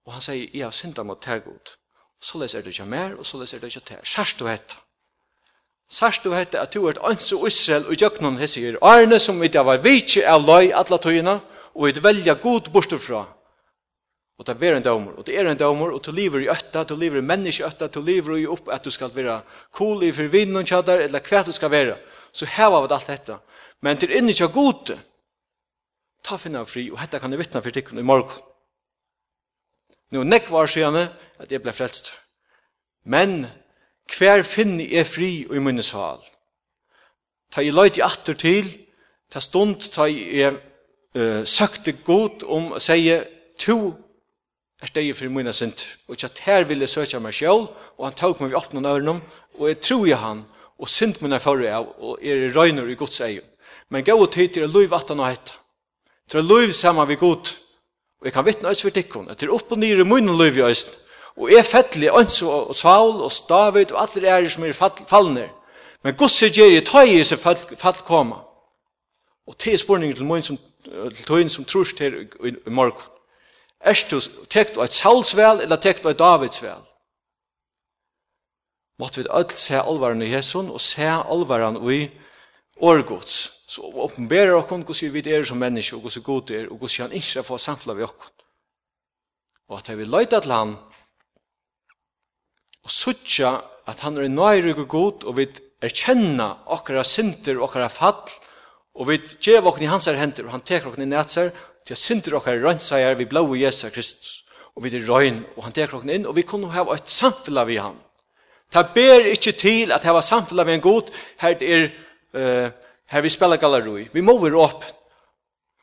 Og 0.05 0.13
han 0.13 0.21
sier, 0.21 0.49
«Jeg 0.53 0.65
har 0.65 0.71
synda 0.71 1.03
mot 1.03 1.25
her 1.25 1.39
god.» 1.39 1.77
Så 2.21 2.37
leser 2.37 2.61
det 2.61 2.67
ikke 2.67 2.85
mer, 2.85 3.15
og 3.17 3.25
så 3.25 3.37
leser 3.37 3.59
det 3.59 3.67
ikke 3.67 3.85
til. 3.85 4.01
Kjærst 4.05 4.39
du 4.39 4.47
etter. 4.47 4.77
Sørst 5.91 6.23
du 6.23 6.31
hette 6.31 6.59
at 6.59 6.71
du 6.71 6.85
er 6.87 6.99
ans 7.03 7.31
og 7.35 7.49
Israel 7.49 7.89
og 7.91 7.99
jøknon 7.99 8.39
hessir. 8.39 8.77
Arne 8.81 9.19
som 9.19 9.41
vi 9.41 9.49
var 9.51 9.81
vitsi 9.83 10.23
av 10.23 10.45
løy 10.47 10.71
alle 10.71 10.99
tøyina 11.03 11.41
og 11.73 11.87
vi 11.87 12.03
velja 12.03 12.35
god 12.39 12.71
bortifra. 12.71 13.25
Og 14.39 14.45
det 14.47 14.55
er 14.65 14.75
en 14.75 14.83
dømer, 14.83 15.17
og 15.19 15.25
det 15.27 15.35
er 15.37 15.45
en 15.45 15.57
dømer, 15.57 15.91
og 15.93 16.01
du 16.01 16.11
lever 16.11 16.41
i 16.41 16.49
øtta, 16.49 16.83
du 16.83 16.95
lever 16.95 17.19
i 17.19 17.21
menneske 17.21 17.65
øtta, 17.67 17.87
du 17.87 18.01
lever 18.01 18.39
i 18.39 18.47
opp 18.49 18.71
at 18.73 18.83
du 18.83 18.89
skal 18.89 19.11
være 19.13 19.35
cool 19.77 20.01
i 20.03 20.09
forvinn 20.11 20.55
og 20.57 20.65
tjadar, 20.65 21.03
eller 21.03 21.21
hva 21.21 21.43
du 21.45 21.51
skal 21.53 21.69
være. 21.69 21.99
Så 22.33 22.47
heva 22.49 22.79
vi 22.81 22.89
alt 22.89 23.11
dette. 23.11 23.37
Men 23.85 23.97
til 24.01 24.15
inni 24.17 24.33
tja 24.33 24.47
god, 24.49 24.95
ta 26.25 26.39
finna 26.41 26.63
fri, 26.65 26.87
og 26.89 26.97
hetta 27.03 27.19
kan 27.21 27.31
jeg 27.31 27.43
vittna 27.43 27.61
for 27.61 27.75
tikkun 27.75 28.01
i 28.01 28.07
morgen. 28.07 28.33
Nå 30.11 30.23
nekvar 30.25 30.67
sier 30.67 30.97
at 30.97 31.51
jeg 31.51 31.61
ble 31.61 31.73
frelst. 31.75 32.09
Men 33.05 33.45
Hver 34.11 34.43
finner 34.43 34.89
jeg 34.91 35.07
fri 35.07 35.31
og 35.49 35.55
i 35.55 35.63
munnes 35.63 35.91
sal? 35.93 36.19
Ta 37.51 37.63
i 37.63 37.71
løyt 37.71 37.99
i 37.99 38.05
atter 38.05 38.35
til, 38.35 38.67
ta 39.31 39.39
stund 39.43 39.87
ta 39.93 40.07
i 40.07 40.23
jeg 40.41 40.55
uh, 41.15 41.43
søkte 41.47 41.95
god 42.05 42.43
om 42.47 42.73
å 42.75 42.81
sige, 42.83 43.21
to 43.59 43.77
er 44.81 44.89
steg 44.89 45.11
for 45.15 45.31
munnes 45.31 45.61
sint, 45.61 45.85
og 46.07 46.15
ikke 46.15 46.31
at 46.31 46.43
her 46.47 46.67
vil 46.67 46.83
jeg 46.83 46.91
søke 46.91 47.21
meg 47.23 47.35
selv, 47.37 47.69
og 47.97 48.07
han 48.07 48.17
tok 48.17 48.41
meg 48.41 48.53
i 48.53 48.59
åpne 48.59 48.83
nøvnum, 48.83 49.21
og 49.59 49.67
jeg 49.69 49.79
tror 49.85 50.05
jeg 50.09 50.19
han, 50.19 50.43
og 50.81 50.89
sint 50.89 51.21
minne 51.21 51.39
forrige 51.39 51.75
av, 51.77 51.91
og 52.01 52.23
er 52.25 52.49
røyner 52.55 52.89
i 52.89 52.97
gods 52.97 53.21
eion. 53.21 53.45
Men 53.91 54.05
gå 54.07 54.15
tid 54.31 54.55
til 54.55 54.71
løyv 54.71 54.93
at 54.95 55.11
han 55.11 55.19
og 55.19 55.29
hett. 55.29 55.53
Til 56.31 56.47
løyv 56.47 56.71
sammen 56.73 57.07
vi 57.09 57.19
god, 57.19 57.51
og 58.21 58.27
jeg 58.27 58.33
kan 58.33 58.47
vittne 58.47 58.71
oss 58.71 58.81
for 58.81 58.95
tikkun, 58.95 59.29
etter 59.29 59.51
opp 59.53 59.71
og 59.71 59.81
nere 59.81 60.07
munnen 60.07 60.37
løyv 60.39 60.61
i 60.61 60.65
oss, 60.71 60.85
Og 61.37 61.51
er 61.51 61.63
fettelig, 61.63 62.09
Ønso 62.11 62.49
og 62.49 62.75
Saul 62.75 63.21
og 63.21 63.31
David 63.49 63.91
og 63.91 64.01
alle 64.03 64.27
ære 64.27 64.49
som 64.49 64.63
er 64.63 64.73
fallner. 65.07 65.49
Men 66.03 66.15
Guds 66.17 66.35
sier 66.37 66.51
gjer 66.53 66.77
i 66.77 66.83
tøy 66.85 67.19
i 67.19 67.23
seg 67.23 67.39
fall 67.39 68.03
koma. 68.05 68.41
Og 69.47 69.57
til 69.57 69.79
spørningen 69.79 70.15
til 70.17 70.25
møyen 70.25 70.43
som, 70.43 70.57
til 70.83 71.25
tøyen 71.25 71.49
som 71.49 71.65
trus 71.65 71.93
til 71.93 72.23
i, 72.43 72.53
i 72.67 72.73
morgen. 72.73 73.09
Er 73.81 73.97
du 74.09 74.19
tekt 74.49 74.77
av 74.77 74.85
et 74.85 74.93
Sauls 74.93 75.33
vel, 75.37 75.63
eller 75.63 75.81
tekt 75.81 76.05
av 76.05 76.13
et 76.13 76.19
Davids 76.19 76.61
vel? 76.61 76.81
Måtte 79.01 79.21
vi 79.21 79.29
alt 79.33 79.55
se 79.57 79.79
alvaren 79.81 80.21
i 80.21 80.29
Jesun, 80.29 80.69
og 80.69 80.81
se 80.81 81.07
alvaren 81.09 81.79
i 81.89 82.03
årgods. 82.77 83.39
Så 83.71 83.81
åpenberer 83.81 84.51
dere 84.51 84.61
hvordan 84.67 85.13
vi 85.13 85.23
er 85.31 85.43
som 85.47 85.57
mennesker, 85.57 85.97
og 85.97 86.01
hvordan 86.01 86.23
god 86.23 86.51
er, 86.51 86.69
og 86.69 86.77
hvordan 86.77 87.07
han 87.07 87.17
ikke 87.17 87.43
får 87.43 87.57
samfunnet 87.57 87.97
vi 87.97 88.05
dere. 88.05 88.31
Og 89.69 89.77
at 89.77 89.97
vi 89.97 90.05
løyta 90.05 90.39
til 90.39 90.51
han, 90.51 90.75
og 92.85 92.93
suttja 92.93 93.55
at 93.89 94.01
han 94.05 94.17
er 94.17 94.29
nøyrig 94.31 94.77
og 94.77 94.87
god, 94.89 95.25
og 95.29 95.37
vi 95.37 95.47
erkjenna 95.81 96.51
okkara 96.73 97.03
synder 97.07 97.57
og 97.57 97.69
okkara 97.69 97.89
fall, 97.91 98.21
og 98.95 99.09
vi 99.09 99.19
gjev 99.41 99.65
okkara 99.65 99.87
i 99.87 99.91
hans 99.91 100.07
her 100.09 100.19
henter, 100.19 100.45
og 100.47 100.55
han 100.55 100.65
teker 100.65 100.91
okkara 100.91 101.05
i 101.05 101.11
nætser, 101.11 101.51
til 101.85 101.97
at 101.97 102.01
synder 102.01 102.37
okkara 102.37 102.61
rønnseier 102.61 103.17
vi 103.17 103.27
blau 103.29 103.47
Jesus 103.57 103.91
Kristus, 103.93 104.37
og 104.75 104.85
vi 104.85 104.93
er 104.95 105.07
røyn, 105.07 105.43
og 105.57 105.65
han 105.65 105.75
teker 105.75 105.99
okkara 105.99 106.15
inn, 106.15 106.29
og 106.29 106.37
vi 106.37 106.45
kunne 106.47 106.71
hava 106.73 106.97
et 106.97 107.09
samfella 107.09 107.65
vi 107.69 107.81
han. 107.81 107.99
Ta 108.71 108.85
ber 108.95 109.27
ikkje 109.33 109.57
til 109.59 109.91
at 109.91 110.05
hava 110.07 110.21
samfella 110.23 110.63
vi 110.67 110.77
en 110.77 110.85
god, 110.85 111.11
her 111.43 111.57
er, 111.59 111.91
uh, 112.37 112.67
her 113.11 113.25
vi 113.25 113.33
spela 113.33 113.59
galleroi, 113.59 114.07
vi 114.13 114.23
må 114.25 114.37
være 114.39 114.61
opp, 114.61 114.85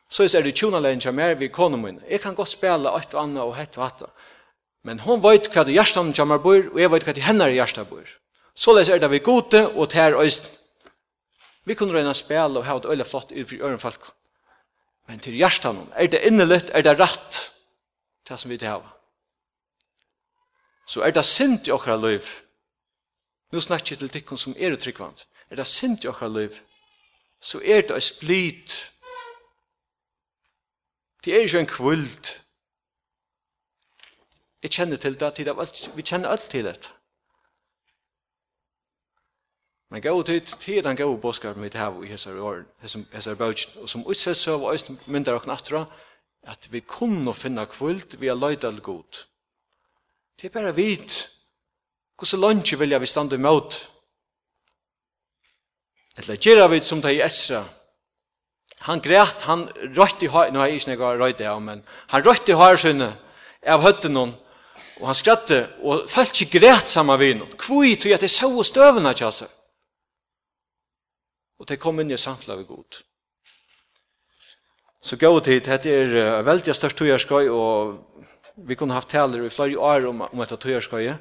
Så 0.09 0.25
er 0.25 0.41
det 0.41 0.55
tjona 0.57 0.79
lenja 0.81 1.11
mer 1.13 1.35
vi 1.37 1.51
konumin. 1.53 1.99
Jeg 2.09 2.21
kan 2.21 2.35
godt 2.35 2.49
spela 2.49 2.95
et 2.97 3.13
og 3.13 3.23
annet 3.23 3.43
og 3.43 3.53
hett 3.55 3.77
og 3.77 3.83
hatt. 3.85 4.03
Men 4.83 4.99
hon 5.03 5.21
vet 5.23 5.49
hva 5.51 5.65
det 5.67 5.75
hjertan 5.75 6.13
kommer 6.15 6.39
bor, 6.39 6.61
og 6.71 6.79
jeg 6.79 6.91
vet 6.91 7.05
hva 7.07 7.15
det 7.15 7.25
henne 7.25 7.49
hjertan 7.51 7.87
bor. 7.89 8.07
Så 8.55 8.73
leser 8.75 8.95
er 8.95 9.03
det 9.03 9.11
vi 9.11 9.19
gode, 9.23 9.65
og 9.75 9.91
det 9.91 9.99
er 9.99 10.17
øysten. 10.19 10.55
Vi 11.65 11.75
kunne 11.75 11.93
røyna 11.93 12.13
spela 12.13 12.59
og 12.59 12.65
hava 12.65 12.79
det 12.83 12.91
øyla 12.93 13.05
flott 13.05 13.31
ut 13.31 13.49
for 13.49 13.65
øren 13.65 13.79
folk. 13.79 14.07
Men 15.07 15.19
til 15.19 15.35
hjertan, 15.37 15.83
er 15.95 16.07
det 16.07 16.23
innelitt, 16.25 16.71
er 16.73 16.81
det 16.81 16.95
rett, 16.99 17.39
det 18.27 18.39
som 18.39 18.51
vi 18.51 18.57
til 18.57 18.71
hava. 18.71 18.89
Så 20.87 21.03
er 21.05 21.11
det 21.13 21.25
sint 21.25 21.67
i 21.67 21.71
okra 21.71 21.95
liv. 21.97 22.25
Nå 23.51 23.61
snakker 23.61 23.93
jeg 23.93 23.99
til 23.99 24.09
tikkun 24.09 24.37
som 24.37 24.55
er 24.57 24.73
utryggvand. 24.73 25.25
Er 25.51 25.55
det 25.55 25.67
sint 25.67 26.03
i 26.03 26.07
okra 26.07 26.27
liv, 26.27 26.57
så 27.41 27.61
er 27.63 27.81
det 27.81 27.95
ei 27.95 28.01
split. 28.01 28.75
Det 31.25 31.35
er 31.35 31.45
ikke 31.45 31.59
en 31.59 31.69
kvult. 31.69 32.31
Jeg 34.63 34.71
kjenner 34.71 34.97
til 34.97 35.19
det, 35.19 35.35
tid 35.35 35.91
vi 35.95 36.03
kjenner 36.03 36.29
alt 36.29 36.49
til 36.51 36.65
det. 36.65 36.91
Men 39.89 40.01
gå 40.01 40.23
til 40.23 40.41
tid 40.41 40.83
den 40.83 40.97
gau 40.97 41.15
boskar 41.17 41.57
mitt 41.57 41.73
hev 41.73 42.03
i 42.03 42.11
hessar 42.11 42.37
år, 42.37 42.61
hessar 42.81 43.35
bøtjen, 43.35 43.81
og 43.81 43.89
som 43.89 44.05
utsett 44.05 44.37
søv 44.37 44.61
og 44.63 44.75
æsten 44.75 44.99
myndar 45.07 45.39
og 45.39 45.47
knattra, 45.47 45.85
at 46.43 46.67
vi 46.71 46.79
kunne 46.79 47.33
finna 47.33 47.65
kvult 47.65 48.19
vi 48.21 48.27
er 48.27 48.37
løyt 48.37 48.63
all 48.63 48.79
god. 48.81 49.25
Det 50.37 50.47
er 50.47 50.53
bare 50.53 50.75
vidt, 50.75 51.15
hvordan 52.19 52.39
lønge 52.39 52.79
vilja 52.79 52.99
vi 52.99 53.05
standa 53.05 53.35
imot. 53.35 53.79
Eller 56.17 56.37
gjerra 56.37 56.67
vi 56.67 56.83
som 56.83 57.01
det 57.01 57.15
i 57.15 57.23
Esra, 57.25 57.63
han 58.79 59.01
græt, 59.01 59.41
han 59.41 59.65
røyt 59.97 60.21
i 60.23 60.29
høy, 60.31 60.51
nå 60.51 60.59
har 60.59 60.69
jeg 60.69 60.79
ikke 60.79 60.91
nekka 60.91 61.15
røyt 61.17 61.41
i 61.41 61.49
høy, 61.49 61.59
men 61.65 61.81
han 62.13 62.23
røyt 62.23 62.49
i 62.49 62.55
høy, 62.55 62.77
av 63.65 63.81
høyt 63.83 64.05
i 64.05 64.13
høy, 64.13 64.29
og 64.99 65.07
han 65.07 65.15
skratte, 65.15 65.59
og 65.81 66.05
folk 66.09 66.41
ikke 66.41 66.59
græt 66.59 66.91
sammen 66.91 67.19
med 67.19 67.27
henne. 67.27 67.47
Kvoi 67.59 67.95
tog 67.95 68.13
at 68.15 68.25
jeg 68.25 68.33
så 68.33 68.49
støvene 68.67 69.13
til 69.15 69.31
seg. 69.33 69.51
Og 71.59 71.67
det 71.67 71.79
kom 71.79 71.99
inn 71.99 72.11
i 72.11 72.17
samfunnet 72.19 72.61
ved 72.61 72.67
god. 72.67 73.01
Så 75.01 75.15
gå 75.19 75.31
til, 75.39 75.61
det 75.63 75.85
er 75.95 76.39
uh, 76.39 76.45
veldig 76.45 76.75
størst 76.75 76.97
togjerskøy, 76.99 77.47
og 77.47 77.99
vi 78.67 78.75
kunne 78.75 78.93
haft 78.93 79.09
taler 79.09 79.45
i 79.45 79.51
flere 79.51 79.79
år 79.79 80.09
om, 80.09 80.25
om 80.27 80.41
etter 80.43 80.59
togjerskøyet, 80.59 81.19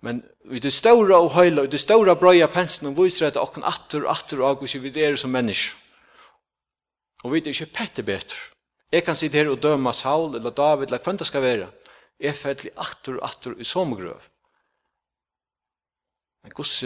Men 0.00 0.22
vi 0.46 0.60
det 0.62 0.70
stora 0.72 1.18
og 1.18 1.32
høyla, 1.34 1.64
det 1.66 1.80
stora 1.82 2.14
brøya 2.14 2.46
pensen, 2.46 2.86
og 2.86 3.00
viser 3.00 3.26
at 3.26 3.38
okken 3.40 3.64
atter 3.66 4.04
og 4.04 4.12
atter 4.12 4.42
og 4.42 4.50
agus 4.52 4.76
vi 4.78 4.92
er 5.02 5.16
som 5.18 5.30
mennesk. 5.34 5.74
Og 7.24 7.32
vi 7.32 7.40
det 7.40 7.50
er 7.50 7.62
ikke 7.64 7.74
pette 7.74 8.02
betre. 8.02 8.38
Jeg 8.92 9.04
kan 9.04 9.16
sitte 9.16 9.36
her 9.36 9.50
og 9.50 9.58
døma 9.62 9.92
Saul, 9.92 10.36
eller 10.36 10.50
David, 10.50 10.86
eller 10.86 11.02
hvem 11.04 11.18
det 11.18 11.26
skal 11.26 11.42
være 11.42 11.66
er 12.18 12.34
fædlig 12.34 12.72
atur 12.76 13.18
og 13.18 13.28
atur 13.28 13.58
i 13.58 13.64
som. 13.64 14.20
Men 16.42 16.52
Guds 16.54 16.82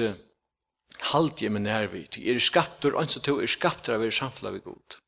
halt 1.13 1.43
jeg 1.43 1.53
med 1.53 1.61
nærvi, 1.61 2.07
til 2.07 2.29
er 2.29 2.41
skaptur, 2.41 2.99
ansa 3.01 3.21
to 3.21 3.41
er 3.41 3.47
skaptur 3.47 3.95
av 3.95 4.05
er 4.05 4.11
samfla 4.11 4.51
vi 4.51 4.61
god. 4.65 4.99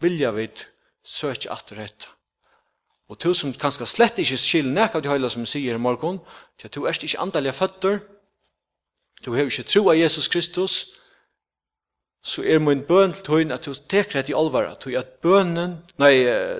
Vilja 0.00 0.30
vid 0.30 0.64
søk 1.02 1.46
atur 1.50 1.82
hetta. 1.82 2.14
Og 3.08 3.18
to 3.18 3.32
som 3.34 3.54
kanskje 3.56 3.86
slett 3.88 4.18
ikke 4.20 4.36
skil 4.36 4.68
nek 4.68 4.94
av 4.94 5.02
de 5.02 5.08
høyla 5.08 5.30
som 5.32 5.46
sier 5.48 5.74
i 5.74 5.80
morgon, 5.80 6.20
til 6.58 6.68
at 6.68 6.74
to 6.76 6.84
er 6.84 6.92
ikke 6.92 7.20
andalega 7.22 7.56
føtter, 7.56 8.00
to 9.24 9.32
hever 9.32 9.50
ikke 9.50 9.64
tro 9.64 9.88
av 9.88 9.96
Jesus 9.96 10.28
Kristus, 10.28 10.97
så 12.22 12.42
er 12.42 12.58
min 12.58 12.82
bøn 12.82 13.12
til 13.12 13.24
tøyen 13.24 13.52
at 13.54 13.64
du 13.64 13.74
teker 13.74 14.20
det 14.20 14.32
i 14.32 14.36
alvara, 14.36 14.74
tøy 14.74 14.96
at 14.98 15.20
bønnen, 15.22 15.78
nei, 16.02 16.14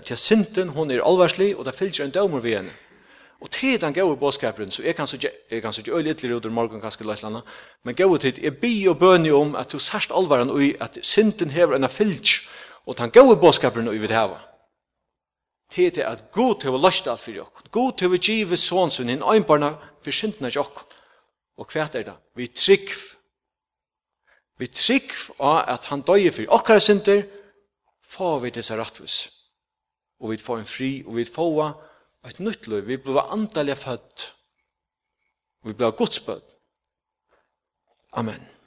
til 0.06 0.18
synden, 0.18 0.68
hun 0.74 0.90
er 0.90 1.02
alvarslig, 1.04 1.56
og 1.56 1.66
det 1.66 1.74
fylgjer 1.74 2.06
en 2.06 2.14
dømer 2.14 2.44
ved 2.44 2.56
henne. 2.60 2.76
Og 3.40 3.50
til 3.54 3.80
den 3.80 3.94
gode 3.94 4.16
bådskaperen, 4.16 4.70
så 4.70 4.82
er 4.82 4.92
kanskje 4.92 5.18
ikke 5.18 5.94
øyelig 5.94 6.22
litt 6.22 6.46
ut 6.46 6.52
morgen, 6.52 6.80
kanskje 6.80 7.06
løslanda, 7.06 7.44
men 7.84 7.94
gode 7.94 8.18
tid, 8.18 8.40
jeg 8.42 8.56
bi 8.58 8.72
og 8.90 8.98
bønne 8.98 9.34
om 9.34 9.54
at 9.56 9.70
du 9.72 9.78
sørst 9.78 10.10
alvaran 10.14 10.50
og 10.50 10.62
at 10.80 10.98
synden 11.02 11.50
hever 11.50 11.76
en 11.76 11.88
fylgj, 11.88 12.40
og 12.86 12.98
den 12.98 13.10
gode 13.10 13.36
bådskaperen 13.38 13.88
ui 13.88 13.98
vil 13.98 14.14
heva. 14.14 14.40
Til 15.70 15.94
det 15.94 16.02
at 16.02 16.30
god 16.32 16.62
hever 16.64 16.80
løst 16.82 17.06
alt 17.06 17.20
for 17.20 17.30
dere, 17.30 17.46
god 17.70 18.00
hever 18.00 18.16
givet 18.16 18.58
som 18.58 18.90
en 19.08 19.22
øynbarna 19.22 19.74
for 20.02 20.10
synden 20.10 20.46
er 20.46 20.50
dere. 20.50 20.86
Og 21.58 21.66
hva 21.66 21.86
er 21.92 22.02
det? 22.06 22.14
Vi 22.34 22.46
trygg 22.46 22.90
Vi 24.58 24.66
trygg 24.66 25.12
av 25.38 25.62
at 25.70 25.88
han 25.92 26.02
døye 26.02 26.32
for 26.34 26.54
okkara 26.58 26.82
synder, 26.82 27.22
får 28.02 28.38
vi 28.42 28.54
disse 28.56 28.76
rattvis. 28.76 29.18
Og 30.20 30.32
vi 30.32 30.40
får 30.42 30.58
en 30.58 30.66
fri, 30.66 30.92
og 31.06 31.16
vi 31.16 31.24
får 31.24 31.72
et 32.26 32.40
nytt 32.42 32.66
liv. 32.66 32.86
Vi 32.86 32.96
blir 32.96 33.32
andalig 33.32 33.76
født. 33.78 34.28
Vi 35.64 35.72
blir 35.72 35.90
godsbød. 35.90 36.54
Amen. 38.12 38.57